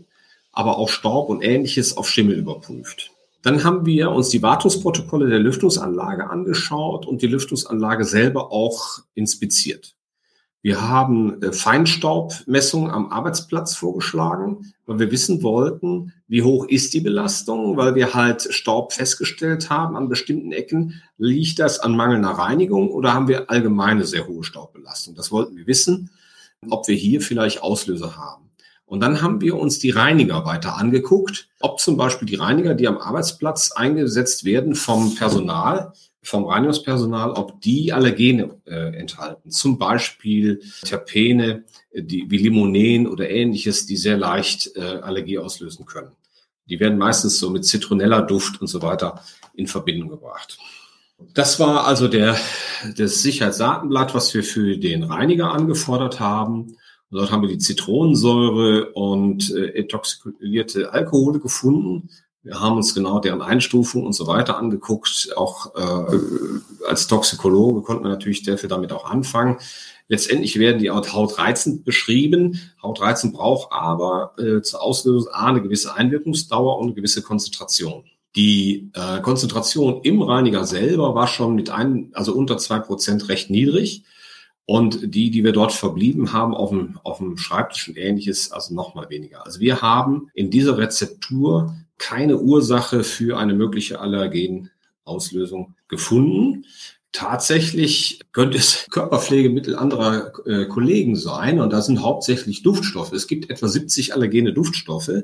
aber 0.52 0.78
auch 0.78 0.90
Staub 0.90 1.30
und 1.30 1.44
ähnliches 1.44 1.96
auf 1.96 2.10
Schimmel 2.10 2.36
überprüft. 2.36 3.12
Dann 3.42 3.64
haben 3.64 3.86
wir 3.86 4.12
uns 4.12 4.30
die 4.30 4.42
Wartungsprotokolle 4.42 5.30
der 5.30 5.40
Lüftungsanlage 5.40 6.30
angeschaut 6.30 7.08
und 7.08 7.22
die 7.22 7.28
Lüftungsanlage 7.28 8.06
selber 8.06 8.52
auch 8.52 9.00
inspiziert. 9.16 9.96
Wir 10.64 10.88
haben 10.88 11.42
äh, 11.42 11.52
Feinstaubmessungen 11.52 12.92
am 12.92 13.12
Arbeitsplatz 13.12 13.76
vorgeschlagen, 13.76 14.74
weil 14.86 15.00
wir 15.00 15.12
wissen 15.12 15.42
wollten, 15.42 16.14
wie 16.28 16.44
hoch 16.44 16.68
ist 16.68 16.94
die 16.94 17.02
Belastung, 17.02 17.78
weil 17.78 17.96
wir 17.96 18.14
halt 18.14 18.44
Staub 18.54 18.94
festgestellt 18.94 19.72
haben 19.72 19.96
an 19.96 20.08
bestimmten 20.08 20.52
Ecken. 20.52 21.02
Liegt 21.18 21.58
das 21.58 21.80
an 21.80 21.96
mangelnder 21.96 22.30
Reinigung 22.30 22.92
oder 22.92 23.14
haben 23.14 23.28
wir 23.28 23.50
allgemeine 23.50 24.06
sehr 24.06 24.28
hohe 24.28 24.44
Staubbelastung? 24.44 25.16
Das 25.16 25.32
wollten 25.32 25.58
wir 25.58 25.66
wissen, 25.66 26.12
ob 26.70 26.88
wir 26.88 26.96
hier 26.96 27.22
vielleicht 27.22 27.64
Auslöser 27.64 28.16
haben. 28.16 28.51
Und 28.92 29.00
dann 29.00 29.22
haben 29.22 29.40
wir 29.40 29.56
uns 29.56 29.80
die 29.80 29.92
Reiniger 29.92 30.44
weiter 30.46 30.76
angeguckt, 30.76 31.48
ob 31.62 31.80
zum 31.80 31.96
Beispiel 31.96 32.28
die 32.28 32.36
Reiniger, 32.36 32.74
die 32.74 32.90
am 32.90 32.98
Arbeitsplatz 32.98 33.72
eingesetzt 33.72 34.44
werden 34.44 34.76
vom 34.76 35.16
Personal, 35.16 35.94
vom 36.22 36.44
Reinigungspersonal, 36.44 37.32
ob 37.32 37.62
die 37.62 37.94
Allergene 37.94 38.58
äh, 38.66 38.94
enthalten. 38.98 39.50
Zum 39.50 39.78
Beispiel 39.78 40.62
Terpene, 40.84 41.64
die, 41.94 42.30
wie 42.30 42.40
Limonen 42.40 43.08
oder 43.08 43.30
ähnliches, 43.30 43.86
die 43.86 43.96
sehr 43.96 44.18
leicht 44.18 44.76
äh, 44.76 44.82
Allergie 44.82 45.40
auslösen 45.40 45.86
können. 45.86 46.12
Die 46.66 46.82
werden 46.82 46.98
meistens 46.98 47.40
so 47.40 47.50
mit 47.50 47.64
Zitronella-Duft 47.64 48.60
und 48.60 48.68
so 48.68 48.82
weiter 48.82 49.24
in 49.54 49.68
Verbindung 49.68 50.10
gebracht. 50.10 50.58
Das 51.34 51.62
war 51.62 51.88
also 51.88 52.10
der, 52.10 52.36
das 52.98 53.22
Sicherheitsdatenblatt, 53.22 54.14
was 54.14 54.34
wir 54.34 54.44
für 54.44 54.76
den 54.78 55.04
Reiniger 55.04 55.54
angefordert 55.54 56.20
haben. 56.20 56.76
Dort 57.12 57.32
haben 57.32 57.42
wir 57.42 57.50
die 57.50 57.58
Zitronensäure 57.58 58.92
und 58.94 59.54
äh, 59.54 59.74
etoxikulierte 59.76 60.94
Alkohole 60.94 61.40
gefunden. 61.40 62.10
Wir 62.44 62.60
haben 62.60 62.78
uns 62.78 62.96
genau 62.96 63.20
deren 63.20 63.42
Einstufung 63.42 64.06
und 64.06 64.14
so 64.14 64.26
weiter 64.26 64.58
angeguckt. 64.58 65.30
Auch 65.36 65.76
äh, 65.76 66.18
als 66.88 67.08
Toxikologe 67.08 67.82
konnten 67.82 68.04
wir 68.04 68.10
natürlich 68.10 68.44
sehr 68.44 68.58
viel 68.58 68.70
damit 68.70 68.94
auch 68.94 69.06
anfangen. 69.06 69.58
Letztendlich 70.08 70.58
werden 70.58 70.80
die 70.80 70.90
hautreizend 70.90 71.86
beschrieben. 71.86 72.60
Hautreizend 72.82 73.34
braucht 73.34 73.72
aber 73.72 74.34
äh, 74.40 74.62
zur 74.62 74.82
Auslösung 74.82 75.32
A 75.34 75.48
eine 75.48 75.62
gewisse 75.62 75.94
Einwirkungsdauer 75.94 76.80
und 76.80 76.88
eine 76.88 76.96
gewisse 76.96 77.22
Konzentration. 77.22 78.04
Die 78.36 78.90
äh, 78.94 79.22
Konzentration 79.22 80.02
im 80.04 80.22
Reiniger 80.22 80.66
selber 80.66 81.14
war 81.14 81.28
schon 81.28 81.56
mit 81.56 81.70
einem, 81.70 82.12
also 82.14 82.34
unter 82.34 82.58
zwei 82.58 82.80
Prozent 82.80 83.30
recht 83.30 83.50
niedrig. 83.50 84.04
Und 84.72 85.14
die, 85.14 85.32
die 85.32 85.44
wir 85.44 85.52
dort 85.52 85.74
verblieben 85.74 86.32
haben 86.32 86.56
auf 86.56 86.70
dem, 86.70 86.98
auf 87.04 87.18
dem 87.18 87.38
Schreibtisch 87.38 87.90
und 87.90 87.98
ähnliches, 87.98 88.54
also 88.54 88.74
noch 88.74 88.96
mal 88.96 89.10
weniger. 89.10 89.46
Also 89.46 89.60
wir 89.60 89.82
haben 89.82 90.30
in 90.34 90.50
dieser 90.50 90.78
Rezeptur 90.78 91.76
keine 91.98 92.38
Ursache 92.38 93.04
für 93.04 93.38
eine 93.38 93.54
mögliche 93.54 94.00
Allergenauslösung 94.00 95.76
gefunden. 95.90 96.64
Tatsächlich 97.12 98.22
könnte 98.32 98.58
es 98.58 98.88
Körperpflegemittel 98.92 99.76
anderer 99.76 100.34
äh, 100.46 100.66
Kollegen 100.66 101.16
sein 101.16 101.60
und 101.60 101.74
da 101.74 101.82
sind 101.82 102.02
hauptsächlich 102.02 102.64
Duftstoffe. 102.64 103.12
Es 103.12 103.28
gibt 103.28 103.50
etwa 103.50 103.68
70 103.68 104.14
allergene 104.14 104.54
Duftstoffe, 104.54 105.24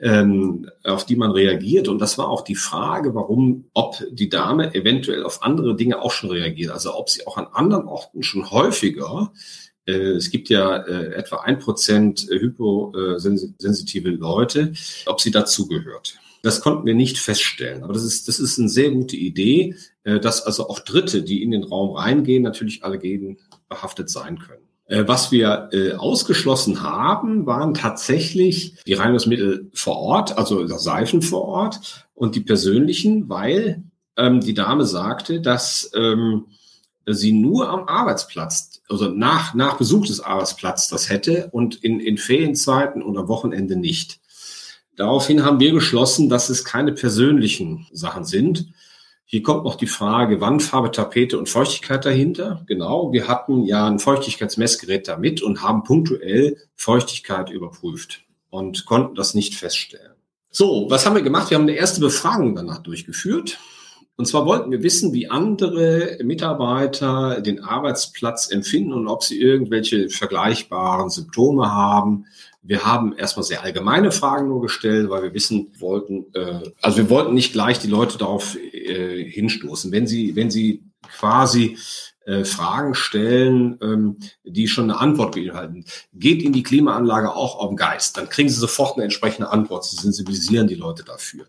ähm, 0.00 0.68
auf 0.84 1.06
die 1.06 1.16
man 1.16 1.32
reagiert. 1.32 1.88
Und 1.88 1.98
das 1.98 2.18
war 2.18 2.28
auch 2.28 2.42
die 2.42 2.54
Frage, 2.54 3.14
warum, 3.14 3.66
ob 3.74 4.02
die 4.10 4.28
Dame 4.28 4.74
eventuell 4.74 5.24
auf 5.24 5.42
andere 5.42 5.76
Dinge 5.76 6.02
auch 6.02 6.12
schon 6.12 6.30
reagiert. 6.30 6.70
Also 6.70 6.94
ob 6.94 7.10
sie 7.10 7.26
auch 7.26 7.36
an 7.36 7.48
anderen 7.52 7.86
Orten 7.86 8.22
schon 8.22 8.50
häufiger 8.50 9.32
äh, 9.86 9.92
es 9.92 10.30
gibt 10.30 10.48
ja 10.48 10.76
äh, 10.76 11.14
etwa 11.14 11.40
ein 11.40 11.58
Prozent 11.58 12.26
hyposensitive 12.30 14.10
Leute, 14.10 14.72
ob 15.06 15.20
sie 15.20 15.30
dazugehört. 15.30 16.18
Das 16.44 16.60
konnten 16.60 16.86
wir 16.86 16.94
nicht 16.94 17.18
feststellen. 17.18 17.82
Aber 17.82 17.92
das 17.92 18.04
ist, 18.04 18.28
das 18.28 18.38
ist 18.38 18.58
eine 18.58 18.68
sehr 18.68 18.90
gute 18.90 19.16
Idee, 19.16 19.76
äh, 20.04 20.20
dass 20.20 20.46
also 20.46 20.68
auch 20.68 20.78
Dritte, 20.78 21.22
die 21.22 21.42
in 21.42 21.50
den 21.50 21.64
Raum 21.64 21.96
reingehen, 21.96 22.42
natürlich 22.42 22.84
Allergenen 22.84 23.38
behaftet 23.68 24.10
sein 24.10 24.38
können. 24.38 24.60
Was 24.86 25.32
wir 25.32 25.70
ausgeschlossen 25.96 26.82
haben, 26.82 27.46
waren 27.46 27.72
tatsächlich 27.72 28.76
die 28.86 28.92
Reinigungsmittel 28.92 29.70
vor 29.72 29.96
Ort, 29.96 30.36
also 30.36 30.66
Seifen 30.66 31.22
vor 31.22 31.46
Ort 31.46 32.06
und 32.12 32.34
die 32.34 32.42
persönlichen, 32.42 33.30
weil 33.30 33.82
ähm, 34.16 34.40
die 34.40 34.54
Dame 34.54 34.84
sagte, 34.84 35.40
dass 35.40 35.90
ähm, 35.94 36.46
sie 37.06 37.32
nur 37.32 37.68
am 37.68 37.86
Arbeitsplatz, 37.86 38.82
also 38.88 39.08
nach, 39.08 39.54
nach 39.54 39.76
Besuch 39.76 40.06
des 40.06 40.20
Arbeitsplatzes 40.20 40.88
das 40.88 41.10
hätte 41.10 41.48
und 41.52 41.76
in, 41.76 42.00
in 42.00 42.16
Ferienzeiten 42.16 43.02
am 43.02 43.28
Wochenende 43.28 43.76
nicht. 43.76 44.20
Daraufhin 44.96 45.44
haben 45.44 45.60
wir 45.60 45.72
geschlossen, 45.72 46.28
dass 46.28 46.48
es 46.48 46.64
keine 46.64 46.92
persönlichen 46.92 47.86
Sachen 47.92 48.24
sind. 48.24 48.72
Hier 49.24 49.42
kommt 49.42 49.64
noch 49.64 49.74
die 49.74 49.86
Frage 49.86 50.40
Wandfarbe, 50.40 50.90
Tapete 50.90 51.38
und 51.38 51.48
Feuchtigkeit 51.48 52.04
dahinter. 52.04 52.62
Genau, 52.66 53.12
wir 53.12 53.26
hatten 53.26 53.64
ja 53.64 53.86
ein 53.86 53.98
Feuchtigkeitsmessgerät 53.98 55.08
damit 55.08 55.42
und 55.42 55.62
haben 55.62 55.82
punktuell 55.82 56.58
Feuchtigkeit 56.76 57.50
überprüft 57.50 58.22
und 58.50 58.86
konnten 58.86 59.16
das 59.16 59.34
nicht 59.34 59.54
feststellen. 59.54 60.12
So, 60.50 60.86
was 60.88 61.04
haben 61.04 61.16
wir 61.16 61.22
gemacht? 61.22 61.50
Wir 61.50 61.56
haben 61.56 61.64
eine 61.64 61.72
erste 61.72 62.00
Befragung 62.00 62.54
danach 62.54 62.78
durchgeführt 62.78 63.58
Und 64.16 64.26
zwar 64.26 64.46
wollten 64.46 64.70
wir 64.70 64.84
wissen, 64.84 65.12
wie 65.12 65.28
andere 65.28 66.18
Mitarbeiter 66.22 67.40
den 67.40 67.64
Arbeitsplatz 67.64 68.48
empfinden 68.48 68.92
und 68.92 69.08
ob 69.08 69.24
sie 69.24 69.40
irgendwelche 69.40 70.08
vergleichbaren 70.08 71.10
Symptome 71.10 71.72
haben. 71.72 72.26
Wir 72.66 72.84
haben 72.84 73.12
erstmal 73.12 73.44
sehr 73.44 73.62
allgemeine 73.62 74.10
Fragen 74.10 74.48
nur 74.48 74.62
gestellt, 74.62 75.10
weil 75.10 75.22
wir 75.22 75.34
wissen 75.34 75.72
wollten, 75.78 76.26
äh, 76.34 76.70
also 76.80 76.96
wir 76.96 77.10
wollten 77.10 77.34
nicht 77.34 77.52
gleich 77.52 77.78
die 77.78 77.88
Leute 77.88 78.16
darauf 78.16 78.56
äh, 78.56 79.22
hinstoßen. 79.30 79.92
Wenn 79.92 80.06
sie, 80.06 80.34
wenn 80.34 80.50
sie 80.50 80.82
quasi 81.02 81.76
äh, 82.26 82.44
Fragen 82.46 82.94
stellen, 82.94 83.78
ähm, 83.82 84.16
die 84.44 84.66
schon 84.66 84.90
eine 84.90 84.98
Antwort 84.98 85.34
beinhalten. 85.34 85.84
Geht 86.14 86.42
in 86.42 86.54
die 86.54 86.62
Klimaanlage 86.62 87.34
auch 87.34 87.58
auf 87.58 87.68
den 87.68 87.76
Geist, 87.76 88.16
dann 88.16 88.30
kriegen 88.30 88.48
Sie 88.48 88.54
sofort 88.54 88.94
eine 88.94 89.04
entsprechende 89.04 89.50
Antwort. 89.50 89.84
Sie 89.84 89.96
sensibilisieren 89.96 90.66
die 90.66 90.74
Leute 90.74 91.04
dafür. 91.04 91.44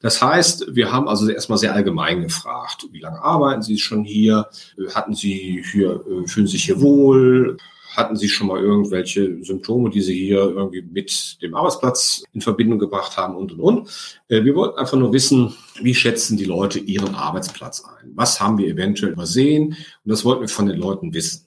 Das 0.00 0.22
heißt, 0.22 0.76
wir 0.76 0.92
haben 0.92 1.08
also 1.08 1.28
erstmal 1.28 1.58
sehr 1.58 1.74
allgemein 1.74 2.22
gefragt, 2.22 2.86
wie 2.92 3.00
lange 3.00 3.20
arbeiten 3.20 3.62
Sie 3.62 3.78
schon 3.78 4.04
hier? 4.04 4.48
Hatten 4.94 5.14
Sie 5.14 5.64
hier, 5.72 5.94
äh, 6.06 6.28
fühlen 6.28 6.46
Sie 6.46 6.52
sich 6.52 6.64
hier 6.64 6.80
wohl? 6.80 7.56
Hatten 7.96 8.16
Sie 8.16 8.28
schon 8.28 8.46
mal 8.46 8.60
irgendwelche 8.60 9.42
Symptome, 9.42 9.90
die 9.90 10.00
Sie 10.00 10.18
hier 10.18 10.38
irgendwie 10.38 10.82
mit 10.82 11.40
dem 11.42 11.54
Arbeitsplatz 11.54 12.22
in 12.32 12.40
Verbindung 12.40 12.78
gebracht 12.78 13.16
haben 13.16 13.36
und, 13.36 13.52
und, 13.52 13.60
und. 13.60 13.88
Äh, 14.28 14.44
wir 14.44 14.54
wollten 14.54 14.78
einfach 14.78 14.98
nur 14.98 15.12
wissen, 15.12 15.54
wie 15.80 15.94
schätzen 15.94 16.36
die 16.36 16.44
Leute 16.44 16.78
ihren 16.78 17.14
Arbeitsplatz 17.14 17.84
ein? 17.84 18.12
Was 18.14 18.40
haben 18.40 18.58
wir 18.58 18.68
eventuell 18.68 19.12
übersehen? 19.12 19.68
Und 19.68 19.76
das 20.04 20.24
wollten 20.24 20.42
wir 20.42 20.48
von 20.48 20.66
den 20.66 20.78
Leuten 20.78 21.14
wissen. 21.14 21.46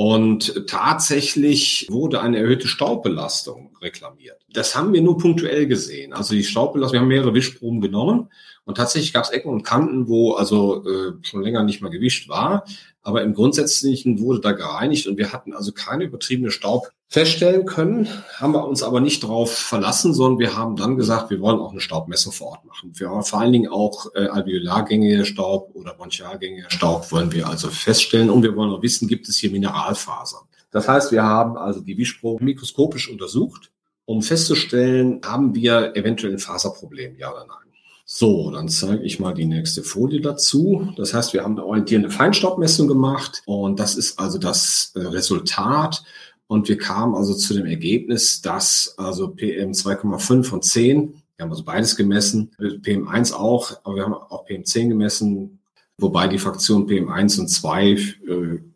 Und 0.00 0.68
tatsächlich 0.68 1.88
wurde 1.90 2.20
eine 2.20 2.38
erhöhte 2.38 2.68
Staubbelastung 2.68 3.76
reklamiert. 3.82 4.40
Das 4.48 4.76
haben 4.76 4.92
wir 4.92 5.02
nur 5.02 5.18
punktuell 5.18 5.66
gesehen. 5.66 6.12
Also 6.12 6.34
die 6.34 6.44
Staubbelastung, 6.44 6.92
wir 6.92 7.00
haben 7.00 7.08
mehrere 7.08 7.34
Wischproben 7.34 7.80
genommen 7.80 8.28
und 8.68 8.76
tatsächlich 8.76 9.14
gab 9.14 9.24
es 9.24 9.30
Ecken 9.30 9.48
und 9.48 9.62
Kanten, 9.62 10.08
wo 10.08 10.34
also 10.34 10.84
äh, 10.86 11.12
schon 11.22 11.42
länger 11.42 11.62
nicht 11.62 11.80
mehr 11.80 11.90
gewischt 11.90 12.28
war. 12.28 12.66
Aber 13.00 13.22
im 13.22 13.32
Grundsätzlichen 13.32 14.20
wurde 14.20 14.40
da 14.40 14.52
gereinigt 14.52 15.06
und 15.06 15.16
wir 15.16 15.32
hatten 15.32 15.54
also 15.54 15.72
keine 15.72 16.04
übertriebene 16.04 16.50
Staub 16.50 16.90
feststellen 17.08 17.64
können, 17.64 18.08
haben 18.36 18.52
wir 18.52 18.68
uns 18.68 18.82
aber 18.82 19.00
nicht 19.00 19.22
darauf 19.22 19.50
verlassen, 19.50 20.12
sondern 20.12 20.38
wir 20.38 20.54
haben 20.54 20.76
dann 20.76 20.98
gesagt, 20.98 21.30
wir 21.30 21.40
wollen 21.40 21.58
auch 21.58 21.70
eine 21.70 21.80
Staubmessung 21.80 22.30
vor 22.30 22.48
Ort 22.48 22.66
machen. 22.66 22.92
Wir 22.92 23.08
haben 23.08 23.24
vor 23.24 23.40
allen 23.40 23.54
Dingen 23.54 23.72
auch 23.72 24.14
äh, 24.14 24.26
alveolargängiger 24.26 25.24
Staub 25.24 25.70
oder 25.72 25.94
bronchialgängiger 25.94 26.70
Staub 26.70 27.10
wollen 27.10 27.32
wir 27.32 27.48
also 27.48 27.70
feststellen 27.70 28.28
und 28.28 28.42
wir 28.42 28.54
wollen 28.54 28.70
auch 28.70 28.82
wissen, 28.82 29.08
gibt 29.08 29.30
es 29.30 29.38
hier 29.38 29.50
Mineralfasern. 29.50 30.42
Das 30.72 30.86
heißt, 30.86 31.10
wir 31.10 31.22
haben 31.22 31.56
also 31.56 31.80
die 31.80 31.96
Wischprobe 31.96 32.44
mikroskopisch 32.44 33.08
untersucht, 33.08 33.70
um 34.04 34.20
festzustellen, 34.20 35.22
haben 35.24 35.54
wir 35.54 35.96
eventuell 35.96 36.34
ein 36.34 36.38
Faserproblem, 36.38 37.16
ja 37.16 37.32
oder 37.32 37.46
nein. 37.46 37.67
So, 38.10 38.50
dann 38.50 38.70
zeige 38.70 39.02
ich 39.02 39.20
mal 39.20 39.34
die 39.34 39.44
nächste 39.44 39.82
Folie 39.82 40.22
dazu. 40.22 40.94
Das 40.96 41.12
heißt, 41.12 41.34
wir 41.34 41.44
haben 41.44 41.58
eine 41.58 41.66
orientierende 41.66 42.10
Feinstaubmessung 42.10 42.88
gemacht 42.88 43.42
und 43.44 43.78
das 43.78 43.96
ist 43.96 44.18
also 44.18 44.38
das 44.38 44.92
äh, 44.94 45.00
Resultat. 45.00 46.02
Und 46.46 46.70
wir 46.70 46.78
kamen 46.78 47.14
also 47.14 47.34
zu 47.34 47.52
dem 47.52 47.66
Ergebnis, 47.66 48.40
dass 48.40 48.94
also 48.96 49.28
PM 49.28 49.72
2,5 49.72 50.44
von 50.44 50.62
10, 50.62 51.22
wir 51.36 51.42
haben 51.44 51.50
also 51.50 51.64
beides 51.64 51.96
gemessen, 51.96 52.50
PM1 52.58 53.34
auch, 53.34 53.78
aber 53.84 53.96
wir 53.96 54.04
haben 54.04 54.14
auch 54.14 54.46
PM10 54.46 54.88
gemessen, 54.88 55.58
wobei 55.98 56.28
die 56.28 56.38
Fraktionen 56.38 56.88
PM1 56.88 57.38
und 57.38 57.48
2 57.48 57.90
äh, 57.90 57.98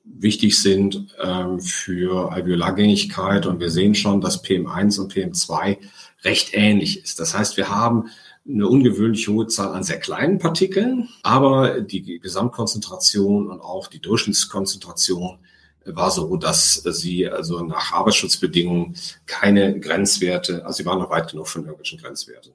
wichtig 0.05 0.59
sind 0.59 1.07
äh, 1.18 1.59
für 1.59 2.31
Alveolargängigkeit. 2.33 3.47
Und 3.47 3.61
wir 3.61 3.71
sehen 3.71 3.95
schon, 3.95 4.21
dass 4.21 4.45
PM1 4.45 5.01
und 5.01 5.14
PM2 5.14 5.79
recht 6.23 6.51
ähnlich 6.53 7.03
ist. 7.03 7.18
Das 7.18 7.37
heißt, 7.37 7.57
wir 7.57 7.71
haben 7.71 8.11
eine 8.48 8.66
ungewöhnlich 8.66 9.28
hohe 9.28 9.46
Zahl 9.46 9.72
an 9.72 9.85
sehr 9.85 10.00
kleinen 10.00 10.38
Partikeln, 10.38 11.09
aber 11.22 11.81
die 11.81 12.18
Gesamtkonzentration 12.18 13.48
und 13.48 13.61
auch 13.61 13.87
die 13.87 14.00
Durchschnittskonzentration 14.00 15.38
war 15.85 16.11
so, 16.11 16.37
dass 16.37 16.74
sie 16.74 17.28
also 17.28 17.62
nach 17.64 17.92
Arbeitsschutzbedingungen 17.92 18.94
keine 19.26 19.78
Grenzwerte, 19.81 20.64
also 20.64 20.78
sie 20.78 20.87
waren 20.87 20.98
noch 20.98 21.11
weit 21.11 21.31
genug 21.31 21.48
von 21.48 21.62
irgendwelchen 21.62 21.98
Grenzwerten. 21.98 22.52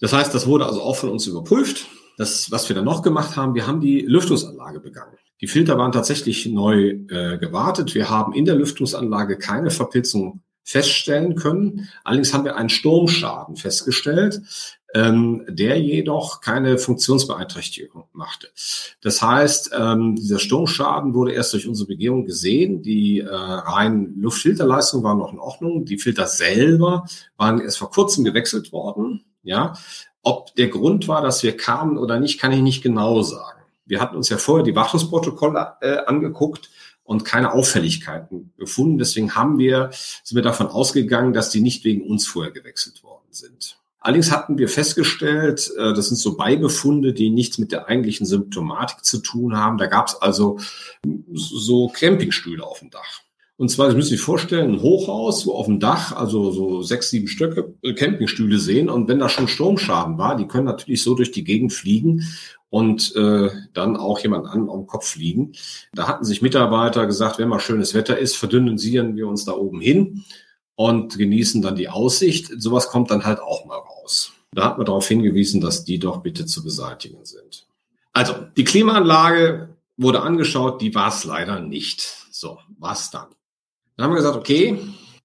Das 0.00 0.12
heißt, 0.12 0.34
das 0.34 0.46
wurde 0.46 0.66
also 0.66 0.82
auch 0.82 0.96
von 0.96 1.10
uns 1.10 1.26
überprüft. 1.26 1.86
Das, 2.16 2.50
was 2.50 2.68
wir 2.68 2.76
dann 2.76 2.84
noch 2.84 3.02
gemacht 3.02 3.36
haben, 3.36 3.54
wir 3.54 3.66
haben 3.66 3.80
die 3.80 4.00
Lüftungsanlage 4.00 4.80
begangen. 4.80 5.16
Die 5.40 5.46
Filter 5.46 5.78
waren 5.78 5.92
tatsächlich 5.92 6.46
neu 6.46 6.90
äh, 7.08 7.38
gewartet. 7.38 7.94
Wir 7.94 8.08
haben 8.08 8.32
in 8.32 8.44
der 8.44 8.54
Lüftungsanlage 8.54 9.36
keine 9.36 9.70
Verpilzung 9.70 10.42
feststellen 10.62 11.34
können. 11.34 11.88
Allerdings 12.04 12.32
haben 12.32 12.44
wir 12.44 12.56
einen 12.56 12.70
Sturmschaden 12.70 13.56
festgestellt, 13.56 14.40
ähm, 14.94 15.44
der 15.48 15.80
jedoch 15.80 16.40
keine 16.40 16.78
Funktionsbeeinträchtigung 16.78 18.04
machte. 18.12 18.48
Das 19.02 19.20
heißt, 19.20 19.72
ähm, 19.76 20.14
dieser 20.16 20.38
Sturmschaden 20.38 21.14
wurde 21.14 21.32
erst 21.32 21.52
durch 21.52 21.66
unsere 21.66 21.88
Begehung 21.88 22.24
gesehen. 22.24 22.82
Die 22.82 23.20
äh, 23.20 23.28
reinen 23.28 24.20
Luftfilterleistungen 24.20 25.04
waren 25.04 25.18
noch 25.18 25.32
in 25.32 25.40
Ordnung. 25.40 25.84
Die 25.84 25.98
Filter 25.98 26.26
selber 26.26 27.06
waren 27.36 27.60
erst 27.60 27.78
vor 27.78 27.90
kurzem 27.90 28.24
gewechselt 28.24 28.72
worden. 28.72 29.24
Ja, 29.42 29.74
ob 30.22 30.54
der 30.54 30.68
Grund 30.68 31.06
war, 31.06 31.20
dass 31.20 31.42
wir 31.42 31.56
kamen 31.56 31.98
oder 31.98 32.18
nicht, 32.18 32.40
kann 32.40 32.52
ich 32.52 32.62
nicht 32.62 32.82
genau 32.82 33.22
sagen. 33.22 33.60
Wir 33.84 34.00
hatten 34.00 34.16
uns 34.16 34.30
ja 34.30 34.38
vorher 34.38 34.64
die 34.64 34.74
Wartungsprotokolle 34.74 35.74
äh, 35.82 35.96
angeguckt 36.06 36.70
und 37.02 37.24
keine 37.24 37.52
Auffälligkeiten 37.52 38.52
gefunden. 38.56 38.96
Deswegen 38.96 39.34
haben 39.34 39.58
wir, 39.58 39.90
sind 40.22 40.36
wir 40.36 40.42
davon 40.42 40.68
ausgegangen, 40.68 41.34
dass 41.34 41.50
die 41.50 41.60
nicht 41.60 41.84
wegen 41.84 42.08
uns 42.08 42.26
vorher 42.26 42.52
gewechselt 42.52 43.02
worden 43.02 43.26
sind. 43.30 43.76
Allerdings 44.04 44.30
hatten 44.30 44.58
wir 44.58 44.68
festgestellt, 44.68 45.72
äh, 45.78 45.94
das 45.94 46.08
sind 46.08 46.18
so 46.18 46.36
Beibefunde, 46.36 47.14
die 47.14 47.30
nichts 47.30 47.56
mit 47.56 47.72
der 47.72 47.88
eigentlichen 47.88 48.26
Symptomatik 48.26 49.02
zu 49.02 49.18
tun 49.18 49.56
haben. 49.56 49.78
Da 49.78 49.86
gab 49.86 50.08
es 50.08 50.14
also 50.16 50.58
so 51.32 51.88
Campingstühle 51.88 52.62
auf 52.62 52.80
dem 52.80 52.90
Dach. 52.90 53.22
Und 53.56 53.70
zwar, 53.70 53.88
Sie 53.88 53.96
müssen 53.96 54.10
sich 54.10 54.20
vorstellen, 54.20 54.74
ein 54.74 54.82
Hochhaus, 54.82 55.46
wo 55.46 55.52
auf 55.52 55.64
dem 55.66 55.80
Dach, 55.80 56.12
also 56.12 56.50
so 56.50 56.82
sechs, 56.82 57.08
sieben 57.08 57.28
Stöcke 57.28 57.76
äh, 57.80 57.94
Campingstühle 57.94 58.58
sehen. 58.58 58.90
Und 58.90 59.08
wenn 59.08 59.20
da 59.20 59.30
schon 59.30 59.48
Sturmschaden 59.48 60.18
war, 60.18 60.36
die 60.36 60.46
können 60.46 60.66
natürlich 60.66 61.02
so 61.02 61.14
durch 61.14 61.32
die 61.32 61.44
Gegend 61.44 61.72
fliegen 61.72 62.24
und 62.68 63.16
äh, 63.16 63.48
dann 63.72 63.96
auch 63.96 64.18
jemand 64.18 64.46
an 64.48 64.68
am 64.68 64.86
Kopf 64.86 65.06
fliegen. 65.06 65.52
Da 65.94 66.08
hatten 66.08 66.26
sich 66.26 66.42
Mitarbeiter 66.42 67.06
gesagt, 67.06 67.38
wenn 67.38 67.48
mal 67.48 67.58
schönes 67.58 67.94
Wetter 67.94 68.18
ist, 68.18 68.36
verdünnen 68.36 68.78
wir 69.16 69.28
uns 69.28 69.46
da 69.46 69.52
oben 69.52 69.80
hin 69.80 70.24
und 70.74 71.16
genießen 71.16 71.62
dann 71.62 71.76
die 71.76 71.88
Aussicht. 71.88 72.50
Sowas 72.58 72.88
kommt 72.88 73.10
dann 73.10 73.24
halt 73.24 73.40
auch 73.40 73.64
mal 73.64 73.78
raus. 73.78 73.93
Da 74.54 74.64
hat 74.64 74.78
man 74.78 74.86
darauf 74.86 75.06
hingewiesen, 75.06 75.60
dass 75.60 75.84
die 75.84 75.98
doch 75.98 76.18
bitte 76.22 76.46
zu 76.46 76.62
beseitigen 76.62 77.24
sind. 77.24 77.66
Also, 78.12 78.34
die 78.56 78.64
Klimaanlage 78.64 79.70
wurde 79.96 80.22
angeschaut, 80.22 80.80
die 80.80 80.94
war 80.94 81.08
es 81.08 81.24
leider 81.24 81.60
nicht. 81.60 82.26
So, 82.30 82.58
was 82.78 83.10
dann? 83.10 83.26
Dann 83.96 84.04
haben 84.04 84.12
wir 84.12 84.18
gesagt, 84.18 84.36
okay, 84.36 84.78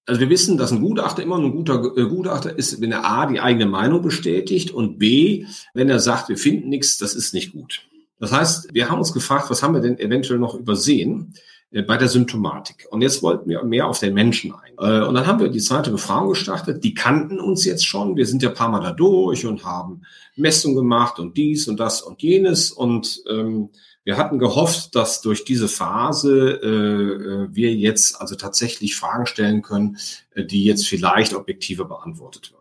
also 0.06 0.22
wir 0.22 0.30
wissen, 0.30 0.58
dass 0.58 0.72
ein 0.72 0.82
Gutachter 0.82 1.22
immer 1.22 1.38
ein 1.38 1.52
guter 1.52 1.96
äh, 1.96 2.06
Gutachter 2.06 2.58
ist, 2.58 2.82
wenn 2.82 2.92
er 2.92 3.06
A, 3.06 3.28
die 3.28 3.40
eigene 3.40 3.68
Meinung 3.68 4.02
bestätigt 4.02 4.72
und 4.72 4.98
B, 4.98 5.46
wenn 5.74 5.90
er 5.90 6.00
sagt, 6.00 6.30
wir 6.30 6.38
finden 6.38 6.70
nichts, 6.70 6.98
das 6.98 7.14
ist 7.14 7.34
nicht 7.34 7.54
gut. 7.54 7.88
Das 8.20 8.32
heißt, 8.32 8.74
wir 8.74 8.90
haben 8.90 9.00
uns 9.00 9.14
gefragt, 9.14 9.50
was 9.50 9.64
haben 9.64 9.76
wir 9.76 9.82
denn 9.82 10.00
eventuell 10.00 10.40
noch 10.40 10.56
übersehen? 10.56 11.34
Äh, 11.72 11.84
bei 11.84 11.98
der 11.98 12.08
Symptomatik. 12.08 12.88
Und 12.90 13.02
jetzt 13.02 13.22
wollten 13.22 13.48
wir 13.48 13.64
mehr 13.64 13.88
auf 13.88 14.00
den 14.00 14.14
Menschen 14.14 14.54
ein. 14.54 14.74
Äh, 14.80 15.06
und 15.06 15.14
dann 15.14 15.28
haben 15.28 15.40
wir 15.40 15.50
die 15.50 15.60
zweite 15.60 15.92
Befragung 15.92 16.30
gestartet. 16.30 16.84
Die 16.84 16.96
kannten 16.96 17.40
uns 17.40 17.64
jetzt 17.66 17.86
schon. 17.86 18.16
Wir 18.16 18.26
sind 18.26 18.42
ja 18.42 18.50
ein 18.50 18.56
paar 18.56 18.70
Mal 18.70 18.82
da 18.82 18.92
durch 18.92 19.46
und 19.46 19.64
haben 19.64 20.02
Messungen 20.36 20.76
gemacht 20.76 21.20
und 21.20 21.38
dies 21.38 21.68
und 21.68 21.80
das 21.80 22.02
und 22.02 22.24
jenes. 22.24 22.72
Und 22.72 23.22
ähm, 23.30 23.70
wir 24.04 24.18
hatten 24.18 24.40
gehofft, 24.40 24.96
dass 24.96 25.22
durch 25.22 25.46
diese 25.46 25.68
Phase 25.68 26.54
äh, 26.54 27.56
wir 27.56 27.76
jetzt 27.76 28.20
also 28.20 28.36
tatsächlich 28.36 28.96
Fragen 28.96 29.28
stellen 29.28 29.62
können, 29.62 29.98
die 30.36 30.64
jetzt 30.64 30.88
vielleicht 30.88 31.36
objektiver 31.36 31.86
beantwortet 31.86 32.52
werden. 32.52 32.59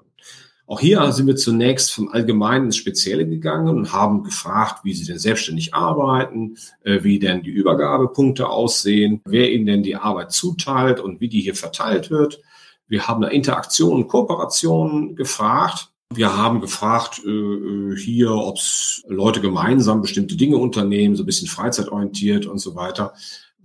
Auch 0.68 0.80
hier 0.80 1.10
sind 1.12 1.26
wir 1.26 1.36
zunächst 1.36 1.94
vom 1.94 2.10
Allgemeinen 2.10 2.66
ins 2.66 2.76
Spezielle 2.76 3.26
gegangen 3.26 3.74
und 3.74 3.94
haben 3.94 4.22
gefragt, 4.22 4.84
wie 4.84 4.92
Sie 4.92 5.06
denn 5.06 5.18
selbstständig 5.18 5.72
arbeiten, 5.72 6.58
äh, 6.84 7.02
wie 7.02 7.18
denn 7.18 7.42
die 7.42 7.50
Übergabepunkte 7.50 8.46
aussehen, 8.46 9.22
wer 9.24 9.50
Ihnen 9.50 9.64
denn 9.64 9.82
die 9.82 9.96
Arbeit 9.96 10.30
zuteilt 10.30 11.00
und 11.00 11.22
wie 11.22 11.28
die 11.30 11.40
hier 11.40 11.54
verteilt 11.54 12.10
wird. 12.10 12.42
Wir 12.86 13.08
haben 13.08 13.24
eine 13.24 13.32
Interaktion 13.32 13.94
und 13.94 14.08
Kooperation 14.08 15.16
gefragt. 15.16 15.88
Wir 16.12 16.36
haben 16.36 16.60
gefragt 16.60 17.22
äh, 17.24 17.30
äh 17.30 17.96
hier, 17.96 18.32
ob 18.34 18.58
Leute 19.06 19.40
gemeinsam 19.40 20.02
bestimmte 20.02 20.36
Dinge 20.36 20.58
unternehmen, 20.58 21.16
so 21.16 21.22
ein 21.22 21.26
bisschen 21.26 21.48
freizeitorientiert 21.48 22.44
und 22.44 22.58
so 22.58 22.74
weiter, 22.74 23.14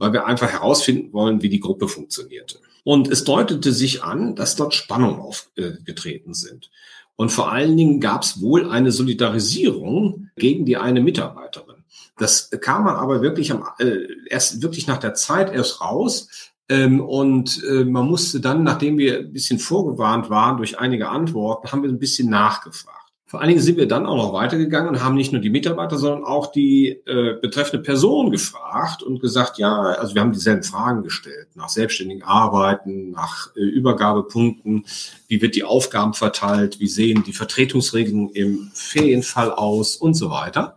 weil 0.04 0.12
wir 0.12 0.26
einfach 0.26 0.52
herausfinden 0.52 1.13
wollen, 1.13 1.42
wie 1.42 1.48
die 1.48 1.62
Gruppe 1.62 1.88
funktionierte. 1.88 2.60
Und 2.84 3.08
es 3.08 3.24
deutete 3.24 3.72
sich 3.72 4.04
an, 4.04 4.36
dass 4.36 4.58
dort 4.58 4.74
Spannungen 4.74 5.22
aufgetreten 5.22 6.34
sind. 6.34 6.70
Und 7.16 7.32
vor 7.32 7.54
allen 7.54 7.78
Dingen 7.78 8.02
gab 8.02 8.24
es 8.24 8.42
wohl 8.42 8.70
eine 8.70 8.92
Solidarisierung 8.92 10.30
gegen 10.36 10.66
die 10.66 10.76
eine 10.76 11.00
Mitarbeiterin. 11.00 11.86
Das 12.18 12.50
kam 12.60 12.84
man 12.84 12.98
aber 12.98 13.22
wirklich 13.22 13.54
am, 13.54 13.63
äh, 13.80 14.08
erst 14.28 14.62
wirklich 14.62 14.88
nach 14.88 14.98
der 14.98 15.13
Zeit 15.13 15.54
erst 15.54 15.80
raus. 15.80 16.28
Ähm, 16.68 17.00
und 17.00 17.63
äh, 17.63 17.86
man 17.86 18.06
musste 18.06 18.42
dann, 18.42 18.63
nachdem 18.63 18.98
wir 18.98 19.20
ein 19.20 19.32
bisschen 19.32 19.60
vorgewarnt 19.60 20.30
waren 20.30 20.58
durch 20.58 20.78
einige 20.80 21.08
Antworten, 21.08 21.72
haben 21.72 21.84
wir 21.84 21.89
ein 21.89 22.00
bisschen 22.00 22.30
nachgefragt. 22.30 23.03
Vor 23.34 23.41
allen 23.41 23.50
Dingen 23.50 23.62
sind 23.62 23.78
wir 23.78 23.88
dann 23.88 24.06
auch 24.06 24.15
noch 24.15 24.32
weitergegangen 24.32 24.89
und 24.89 25.04
haben 25.04 25.15
nicht 25.15 25.32
nur 25.32 25.41
die 25.41 25.50
Mitarbeiter, 25.50 25.98
sondern 25.98 26.24
auch 26.24 26.52
die 26.52 26.89
äh, 26.89 27.39
betreffende 27.41 27.82
Person 27.82 28.30
gefragt 28.30 29.02
und 29.02 29.22
gesagt, 29.22 29.58
ja, 29.58 29.76
also 29.76 30.13
wir 30.13 30.22
haben 30.22 30.34
dieselben 30.34 30.62
Fragen 30.62 31.02
gestellt 31.02 31.48
nach 31.56 31.69
selbstständigen 31.69 32.22
Arbeiten, 32.22 33.10
nach 33.10 33.50
äh, 33.56 33.62
Übergabepunkten, 33.62 34.86
wie 35.28 35.41
wird 35.41 35.56
die 35.56 35.63
Aufgaben 35.63 36.13
verteilt, 36.13 36.80
wie 36.80 36.86
sehen 36.86 37.24
die 37.24 37.34
Vertretungsregeln 37.34 38.30
im 38.30 38.69
Ferienfall 38.72 39.50
aus 39.50 39.96
und 39.96 40.13
so 40.13 40.30
weiter. 40.30 40.76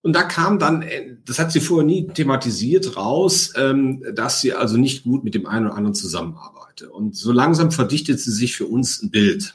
Und 0.00 0.14
da 0.14 0.22
kam 0.22 0.58
dann, 0.58 0.80
äh, 0.80 1.16
das 1.26 1.38
hat 1.38 1.52
sie 1.52 1.60
vorher 1.60 1.84
nie 1.84 2.06
thematisiert, 2.06 2.96
raus, 2.96 3.52
ähm, 3.54 4.02
dass 4.14 4.40
sie 4.40 4.54
also 4.54 4.78
nicht 4.78 5.04
gut 5.04 5.24
mit 5.24 5.34
dem 5.34 5.44
einen 5.44 5.66
oder 5.66 5.74
anderen 5.74 5.94
zusammenarbeitet. 5.94 6.88
Und 6.88 7.16
so 7.16 7.32
langsam 7.32 7.70
verdichtet 7.70 8.18
sie 8.18 8.32
sich 8.32 8.56
für 8.56 8.64
uns 8.64 9.02
ein 9.02 9.10
Bild. 9.10 9.52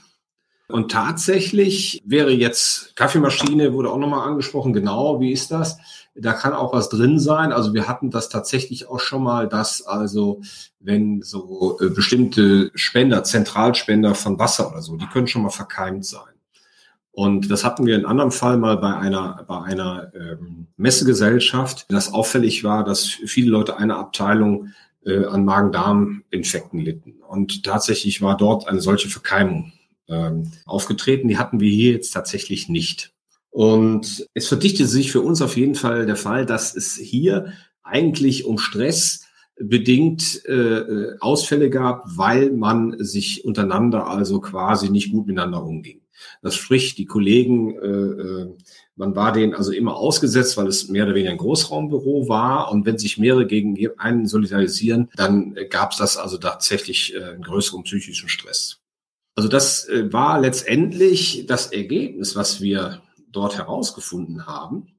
Und 0.72 0.92
tatsächlich 0.92 2.02
wäre 2.06 2.32
jetzt 2.32 2.96
Kaffeemaschine, 2.96 3.74
wurde 3.74 3.90
auch 3.90 3.98
nochmal 3.98 4.28
angesprochen, 4.28 4.74
genau, 4.74 5.20
wie 5.20 5.32
ist 5.32 5.52
das? 5.52 5.78
Da 6.16 6.34
kann 6.34 6.54
auch 6.54 6.74
was 6.74 6.90
drin 6.90 7.20
sein. 7.20 7.54
Also 7.54 7.74
wir 7.74 7.88
hatten 7.88 8.12
das 8.12 8.30
tatsächlich 8.30 8.90
auch 8.90 9.00
schon 9.00 9.24
mal, 9.24 9.48
dass 9.48 9.82
also, 9.82 10.42
wenn 10.80 11.22
so 11.22 11.78
äh, 11.80 11.90
bestimmte 11.90 12.72
Spender, 12.76 13.24
Zentralspender 13.24 14.16
von 14.16 14.38
Wasser 14.38 14.70
oder 14.72 14.82
so, 14.82 14.98
die 14.98 15.08
können 15.08 15.28
schon 15.28 15.44
mal 15.44 15.50
verkeimt 15.50 16.06
sein. 16.06 16.34
Und 17.14 17.52
das 17.52 17.64
hatten 17.64 17.86
wir 17.86 17.96
in 17.96 18.06
anderem 18.06 18.32
Fall 18.32 18.58
mal 18.58 18.78
bei 18.78 18.96
einer, 18.96 19.44
bei 19.48 19.62
einer 19.62 20.12
ähm, 20.16 20.68
Messegesellschaft, 20.78 21.86
das 21.90 22.14
auffällig 22.14 22.64
war, 22.64 22.84
dass 22.84 23.06
viele 23.06 23.52
Leute 23.52 23.78
eine 23.78 23.98
Abteilung 23.98 24.70
äh, 25.06 25.26
an 25.26 25.44
Magen-Darm-Infekten 25.44 26.80
litten. 26.80 27.22
Und 27.28 27.64
tatsächlich 27.64 28.22
war 28.22 28.38
dort 28.38 28.68
eine 28.68 28.82
solche 28.82 29.10
Verkeimung 29.10 29.74
ähm, 30.12 30.52
aufgetreten. 30.66 31.28
Die 31.28 31.38
hatten 31.38 31.60
wir 31.60 31.70
hier 31.70 31.94
jetzt 31.94 32.12
tatsächlich 32.12 32.70
nicht. 32.70 33.14
Und 33.50 34.28
es 34.34 34.48
verdichtet 34.48 34.88
sich 34.88 35.12
für 35.12 35.22
uns 35.22 35.42
auf 35.42 35.58
jeden 35.58 35.76
Fall 35.76 36.06
der 36.06 36.16
Fall, 36.16 36.46
dass 36.46 36.76
es 36.76 36.96
hier 36.96 37.54
eigentlich 37.84 38.46
um 38.46 38.58
Stress 38.58 39.26
bedingt 39.60 40.44
äh, 40.46 40.54
äh, 40.54 41.18
Ausfälle 41.20 41.70
gab, 41.70 42.04
weil 42.06 42.52
man 42.52 42.96
sich 42.98 43.46
untereinander 43.46 44.08
also 44.08 44.40
quasi 44.40 44.90
nicht 44.90 45.12
gut 45.12 45.28
miteinander 45.28 45.64
umging. 45.64 46.02
Das 46.42 46.56
spricht 46.56 46.98
die 46.98 47.06
Kollegen, 47.06 47.76
äh, 47.76 47.88
äh, 47.88 48.58
man 48.96 49.16
war 49.16 49.32
denen 49.32 49.54
also 49.54 49.72
immer 49.72 49.96
ausgesetzt, 49.96 50.58
weil 50.58 50.68
es 50.68 50.88
mehr 50.88 51.06
oder 51.06 51.16
weniger 51.16 51.32
ein 51.32 51.38
Großraumbüro 51.38 52.28
war. 52.28 52.72
Und 52.72 52.86
wenn 52.86 52.98
sich 52.98 53.18
mehrere 53.18 53.48
gegen 53.48 53.78
einen 53.98 54.28
solidarisieren, 54.28 55.10
dann 55.16 55.56
gab 55.70 55.92
es 55.92 55.98
das 55.98 56.18
also 56.18 56.38
tatsächlich 56.38 57.16
äh, 57.16 57.24
einen 57.24 57.44
größeren 57.44 57.84
psychischen 57.84 58.30
Stress. 58.30 58.81
Also 59.42 59.50
das 59.50 59.90
äh, 59.90 60.14
war 60.14 60.40
letztendlich 60.40 61.46
das 61.48 61.72
Ergebnis, 61.72 62.36
was 62.36 62.62
wir 62.62 63.02
dort 63.32 63.58
herausgefunden 63.58 64.46
haben, 64.46 64.90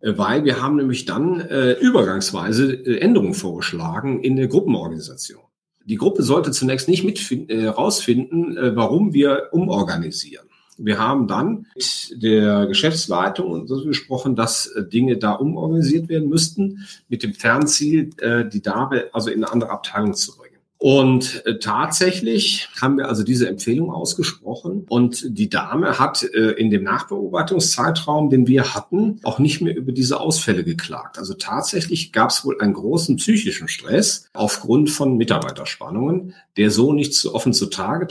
äh, 0.00 0.12
weil 0.14 0.44
wir 0.44 0.60
haben 0.60 0.76
nämlich 0.76 1.06
dann 1.06 1.40
äh, 1.40 1.72
übergangsweise 1.72 2.84
Änderungen 3.00 3.32
vorgeschlagen 3.32 4.22
in 4.22 4.36
der 4.36 4.48
Gruppenorganisation. 4.48 5.40
Die 5.86 5.96
Gruppe 5.96 6.22
sollte 6.22 6.50
zunächst 6.50 6.86
nicht 6.86 7.02
mit 7.02 7.18
herausfinden, 7.18 8.58
äh, 8.58 8.76
warum 8.76 9.14
wir 9.14 9.48
umorganisieren. 9.52 10.46
Wir 10.76 10.98
haben 10.98 11.26
dann 11.26 11.64
mit 11.74 12.22
der 12.22 12.66
Geschäftsleitung 12.66 13.66
so 13.66 13.82
gesprochen, 13.86 14.36
dass 14.36 14.70
Dinge 14.92 15.16
da 15.16 15.32
umorganisiert 15.32 16.10
werden 16.10 16.28
müssten, 16.28 16.86
mit 17.08 17.22
dem 17.22 17.32
Fernziel, 17.32 18.10
die 18.52 18.62
Dame 18.62 19.06
also 19.12 19.30
in 19.30 19.42
eine 19.42 19.52
andere 19.52 19.70
Abteilung 19.70 20.14
zu 20.14 20.36
bringen. 20.36 20.57
Und 20.80 21.44
äh, 21.44 21.58
tatsächlich 21.58 22.68
haben 22.80 22.98
wir 22.98 23.08
also 23.08 23.24
diese 23.24 23.48
Empfehlung 23.48 23.90
ausgesprochen 23.90 24.86
und 24.88 25.24
die 25.26 25.48
Dame 25.48 25.98
hat 25.98 26.22
äh, 26.22 26.52
in 26.52 26.70
dem 26.70 26.84
Nachbeobachtungszeitraum, 26.84 28.30
den 28.30 28.46
wir 28.46 28.74
hatten, 28.74 29.18
auch 29.24 29.40
nicht 29.40 29.60
mehr 29.60 29.76
über 29.76 29.90
diese 29.90 30.20
Ausfälle 30.20 30.62
geklagt. 30.62 31.18
Also 31.18 31.34
tatsächlich 31.34 32.12
gab 32.12 32.30
es 32.30 32.44
wohl 32.44 32.60
einen 32.60 32.74
großen 32.74 33.16
psychischen 33.16 33.66
Stress 33.66 34.28
aufgrund 34.34 34.90
von 34.90 35.16
Mitarbeiterspannungen, 35.16 36.34
der 36.56 36.70
so 36.70 36.92
nicht 36.92 37.12
zu 37.12 37.34
offen 37.34 37.52
zutage 37.52 38.06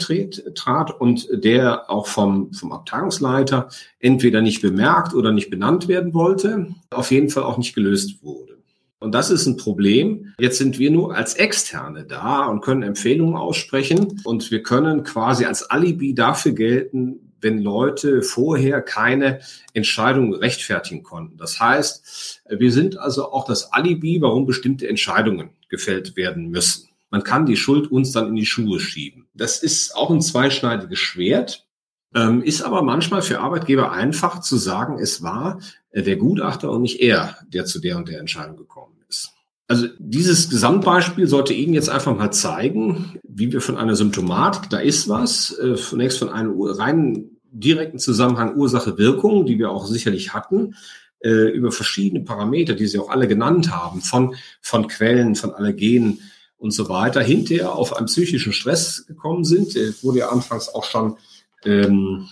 trat 0.54 1.00
und 1.00 1.26
der 1.32 1.90
auch 1.90 2.06
vom, 2.06 2.52
vom 2.52 2.72
Abteilungsleiter 2.72 3.70
entweder 3.98 4.42
nicht 4.42 4.60
bemerkt 4.60 5.14
oder 5.14 5.32
nicht 5.32 5.48
benannt 5.48 5.88
werden 5.88 6.12
wollte, 6.12 6.74
auf 6.90 7.12
jeden 7.12 7.30
Fall 7.30 7.44
auch 7.44 7.56
nicht 7.56 7.74
gelöst 7.74 8.22
wurde. 8.22 8.57
Und 9.00 9.12
das 9.12 9.30
ist 9.30 9.46
ein 9.46 9.56
Problem. 9.56 10.34
Jetzt 10.40 10.58
sind 10.58 10.78
wir 10.78 10.90
nur 10.90 11.14
als 11.14 11.34
Externe 11.34 12.04
da 12.04 12.46
und 12.46 12.62
können 12.62 12.82
Empfehlungen 12.82 13.36
aussprechen. 13.36 14.20
Und 14.24 14.50
wir 14.50 14.62
können 14.62 15.04
quasi 15.04 15.44
als 15.44 15.70
Alibi 15.70 16.14
dafür 16.14 16.52
gelten, 16.52 17.32
wenn 17.40 17.62
Leute 17.62 18.22
vorher 18.22 18.82
keine 18.82 19.40
Entscheidung 19.72 20.34
rechtfertigen 20.34 21.04
konnten. 21.04 21.36
Das 21.36 21.60
heißt, 21.60 22.42
wir 22.50 22.72
sind 22.72 22.98
also 22.98 23.30
auch 23.30 23.44
das 23.44 23.72
Alibi, 23.72 24.20
warum 24.20 24.46
bestimmte 24.46 24.88
Entscheidungen 24.88 25.50
gefällt 25.68 26.16
werden 26.16 26.50
müssen. 26.50 26.88
Man 27.10 27.22
kann 27.22 27.46
die 27.46 27.56
Schuld 27.56 27.90
uns 27.90 28.12
dann 28.12 28.28
in 28.28 28.34
die 28.34 28.46
Schuhe 28.46 28.80
schieben. 28.80 29.28
Das 29.34 29.62
ist 29.62 29.94
auch 29.96 30.10
ein 30.10 30.20
zweischneidiges 30.20 30.98
Schwert. 30.98 31.67
Ähm, 32.14 32.42
ist 32.42 32.62
aber 32.62 32.82
manchmal 32.82 33.22
für 33.22 33.40
Arbeitgeber 33.40 33.92
einfach 33.92 34.40
zu 34.40 34.56
sagen, 34.56 34.98
es 34.98 35.22
war 35.22 35.60
äh, 35.90 36.02
der 36.02 36.16
Gutachter 36.16 36.70
und 36.70 36.82
nicht 36.82 37.00
er, 37.00 37.36
der 37.48 37.66
zu 37.66 37.80
der 37.80 37.98
und 37.98 38.08
der 38.08 38.20
Entscheidung 38.20 38.56
gekommen 38.56 38.96
ist. 39.08 39.32
Also 39.66 39.88
dieses 39.98 40.48
Gesamtbeispiel 40.48 41.26
sollte 41.26 41.52
Ihnen 41.52 41.74
jetzt 41.74 41.90
einfach 41.90 42.16
mal 42.16 42.30
zeigen, 42.30 43.18
wie 43.28 43.52
wir 43.52 43.60
von 43.60 43.76
einer 43.76 43.94
Symptomatik, 43.94 44.70
da 44.70 44.78
ist 44.78 45.08
was, 45.08 45.56
äh, 45.58 45.74
zunächst 45.76 46.18
von 46.18 46.30
einem 46.30 46.58
reinen 46.58 47.38
direkten 47.50 47.98
Zusammenhang 47.98 48.56
Ursache-Wirkung, 48.56 49.44
die 49.44 49.58
wir 49.58 49.70
auch 49.70 49.86
sicherlich 49.86 50.32
hatten, 50.32 50.74
äh, 51.20 51.50
über 51.50 51.72
verschiedene 51.72 52.24
Parameter, 52.24 52.74
die 52.74 52.86
Sie 52.86 52.98
auch 52.98 53.10
alle 53.10 53.28
genannt 53.28 53.70
haben, 53.70 54.00
von, 54.00 54.34
von 54.62 54.88
Quellen, 54.88 55.34
von 55.34 55.52
Allergenen 55.52 56.20
und 56.56 56.70
so 56.72 56.88
weiter, 56.88 57.20
hinterher 57.20 57.72
auf 57.72 57.96
einen 57.96 58.06
psychischen 58.06 58.52
Stress 58.52 59.06
gekommen 59.06 59.44
sind. 59.44 59.74
Der 59.74 59.92
wurde 60.02 60.20
ja 60.20 60.28
anfangs 60.30 60.68
auch 60.68 60.84
schon 60.84 61.16
ähm, 61.64 62.28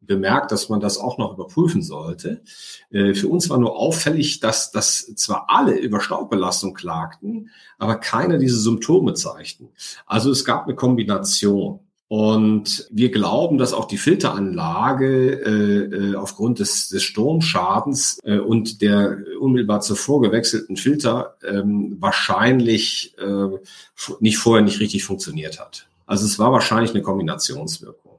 bemerkt, 0.00 0.52
dass 0.52 0.68
man 0.68 0.80
das 0.80 0.98
auch 0.98 1.18
noch 1.18 1.32
überprüfen 1.34 1.82
sollte. 1.82 2.42
Äh, 2.90 3.14
für 3.14 3.28
uns 3.28 3.50
war 3.50 3.58
nur 3.58 3.76
auffällig, 3.76 4.40
dass, 4.40 4.70
dass 4.70 5.14
zwar 5.16 5.46
alle 5.48 5.76
über 5.76 6.00
Staubbelastung 6.00 6.74
klagten, 6.74 7.50
aber 7.78 7.96
keiner 7.96 8.38
diese 8.38 8.58
Symptome 8.58 9.14
zeigten. 9.14 9.68
Also 10.06 10.30
es 10.30 10.44
gab 10.44 10.64
eine 10.64 10.74
Kombination. 10.74 11.80
Und 12.08 12.86
wir 12.92 13.10
glauben, 13.10 13.58
dass 13.58 13.72
auch 13.72 13.86
die 13.86 13.98
Filteranlage 13.98 15.40
äh, 15.44 16.12
äh, 16.12 16.14
aufgrund 16.14 16.60
des, 16.60 16.88
des 16.88 17.02
Sturmschadens 17.02 18.20
äh, 18.22 18.38
und 18.38 18.80
der 18.80 19.18
unmittelbar 19.40 19.80
zuvor 19.80 20.20
gewechselten 20.20 20.76
Filter 20.76 21.34
ähm, 21.44 21.96
wahrscheinlich 21.98 23.16
äh, 23.18 23.56
nicht 24.20 24.38
vorher 24.38 24.64
nicht 24.64 24.78
richtig 24.78 25.02
funktioniert 25.02 25.58
hat. 25.58 25.88
Also 26.06 26.26
es 26.26 26.38
war 26.38 26.52
wahrscheinlich 26.52 26.92
eine 26.92 27.02
Kombinationswirkung 27.02 28.15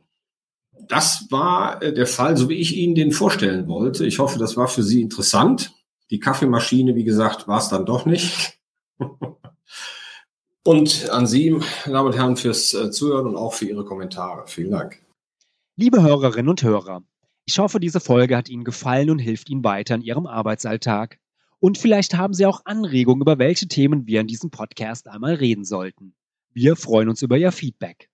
das 0.88 1.28
war 1.30 1.82
äh, 1.82 1.94
der 1.94 2.08
Fall, 2.08 2.38
so 2.38 2.50
wie 2.50 2.56
ich 2.56 2.76
Ihnen 2.76 2.96
den 2.96 3.12
vorstellen 3.12 3.68
wollte. 3.68 4.06
Ich 4.06 4.20
hoffe, 4.20 4.40
das 4.40 4.58
war 4.58 4.68
für 4.68 4.84
Sie 4.84 5.02
interessant. 5.02 5.74
Die 6.10 6.20
Kaffeemaschine, 6.20 6.96
wie 6.96 7.04
gesagt, 7.04 7.48
war 7.48 7.60
es 7.60 7.70
dann 7.70 7.86
doch 7.86 8.06
nicht. 8.06 8.60
und 10.64 11.10
an 11.10 11.28
Sie, 11.28 11.52
meine 11.52 11.64
Damen 11.86 12.08
und 12.08 12.16
Herren, 12.16 12.38
fürs 12.38 12.74
äh, 12.74 12.92
Zuhören 12.92 13.28
und 13.28 13.36
auch 13.36 13.54
für 13.54 13.66
Ihre 13.66 13.86
Kommentare. 13.86 14.44
Vielen 14.48 14.72
Dank. 14.72 15.02
Liebe 15.76 16.02
Hörerinnen 16.02 16.50
und 16.50 16.64
Hörer, 16.64 17.04
ich 17.46 17.60
hoffe, 17.60 17.80
diese 17.80 18.00
Folge 18.00 18.36
hat 18.36 18.50
Ihnen 18.50 18.64
gefallen 18.64 19.10
und 19.10 19.20
hilft 19.20 19.50
Ihnen 19.50 19.64
weiter 19.64 19.96
in 19.96 20.02
Ihrem 20.02 20.26
Arbeitsalltag. 20.26 21.20
Und 21.60 21.78
vielleicht 21.78 22.16
haben 22.16 22.34
Sie 22.34 22.46
auch 22.46 22.62
Anregungen, 22.66 23.22
über 23.22 23.40
welche 23.40 23.68
Themen 23.68 24.06
wir 24.06 24.22
in 24.22 24.28
diesem 24.28 24.52
Podcast 24.52 25.08
einmal 25.08 25.36
reden 25.36 25.64
sollten. 25.64 26.14
Wir 26.54 26.76
freuen 26.76 27.10
uns 27.10 27.22
über 27.22 27.38
Ihr 27.38 27.52
Feedback. 27.52 28.10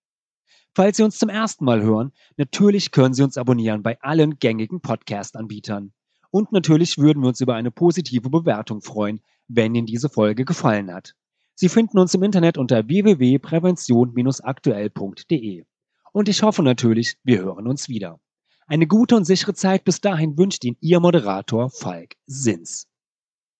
Falls 0.76 0.98
Sie 0.98 1.04
uns 1.04 1.20
zum 1.20 1.30
ersten 1.30 1.66
Mal 1.66 1.84
hören, 1.84 2.14
natürlich 2.36 2.90
können 2.90 3.14
Sie 3.14 3.22
uns 3.22 3.38
abonnieren 3.38 3.84
bei 3.84 4.02
allen 4.02 4.40
gängigen 4.40 4.82
Podcast-Anbietern. 4.82 5.94
Und 6.32 6.52
natürlich 6.52 6.98
würden 6.98 7.22
wir 7.22 7.28
uns 7.28 7.42
über 7.42 7.54
eine 7.54 7.70
positive 7.70 8.32
Bewertung 8.32 8.82
freuen, 8.82 9.22
wenn 9.48 9.76
Ihnen 9.76 9.86
diese 9.86 10.10
Folge 10.10 10.46
gefallen 10.46 10.92
hat. 10.92 11.14
Sie 11.54 11.70
finden 11.70 12.00
uns 12.00 12.16
im 12.16 12.24
Internet 12.24 12.58
unter 12.58 12.88
www.prävention-aktuell.de. 12.88 15.64
Und 16.12 16.28
ich 16.28 16.42
hoffe 16.42 16.64
natürlich, 16.64 17.20
wir 17.24 17.44
hören 17.44 17.68
uns 17.68 17.88
wieder. 17.88 18.20
Eine 18.66 18.88
gute 18.88 19.16
und 19.16 19.26
sichere 19.26 19.54
Zeit 19.54 19.84
bis 19.84 20.02
dahin 20.02 20.40
wünscht 20.40 20.64
Ihnen 20.64 20.78
Ihr 20.80 21.00
Moderator 21.00 21.70
Falk 21.70 22.16
Sins. 22.26 22.88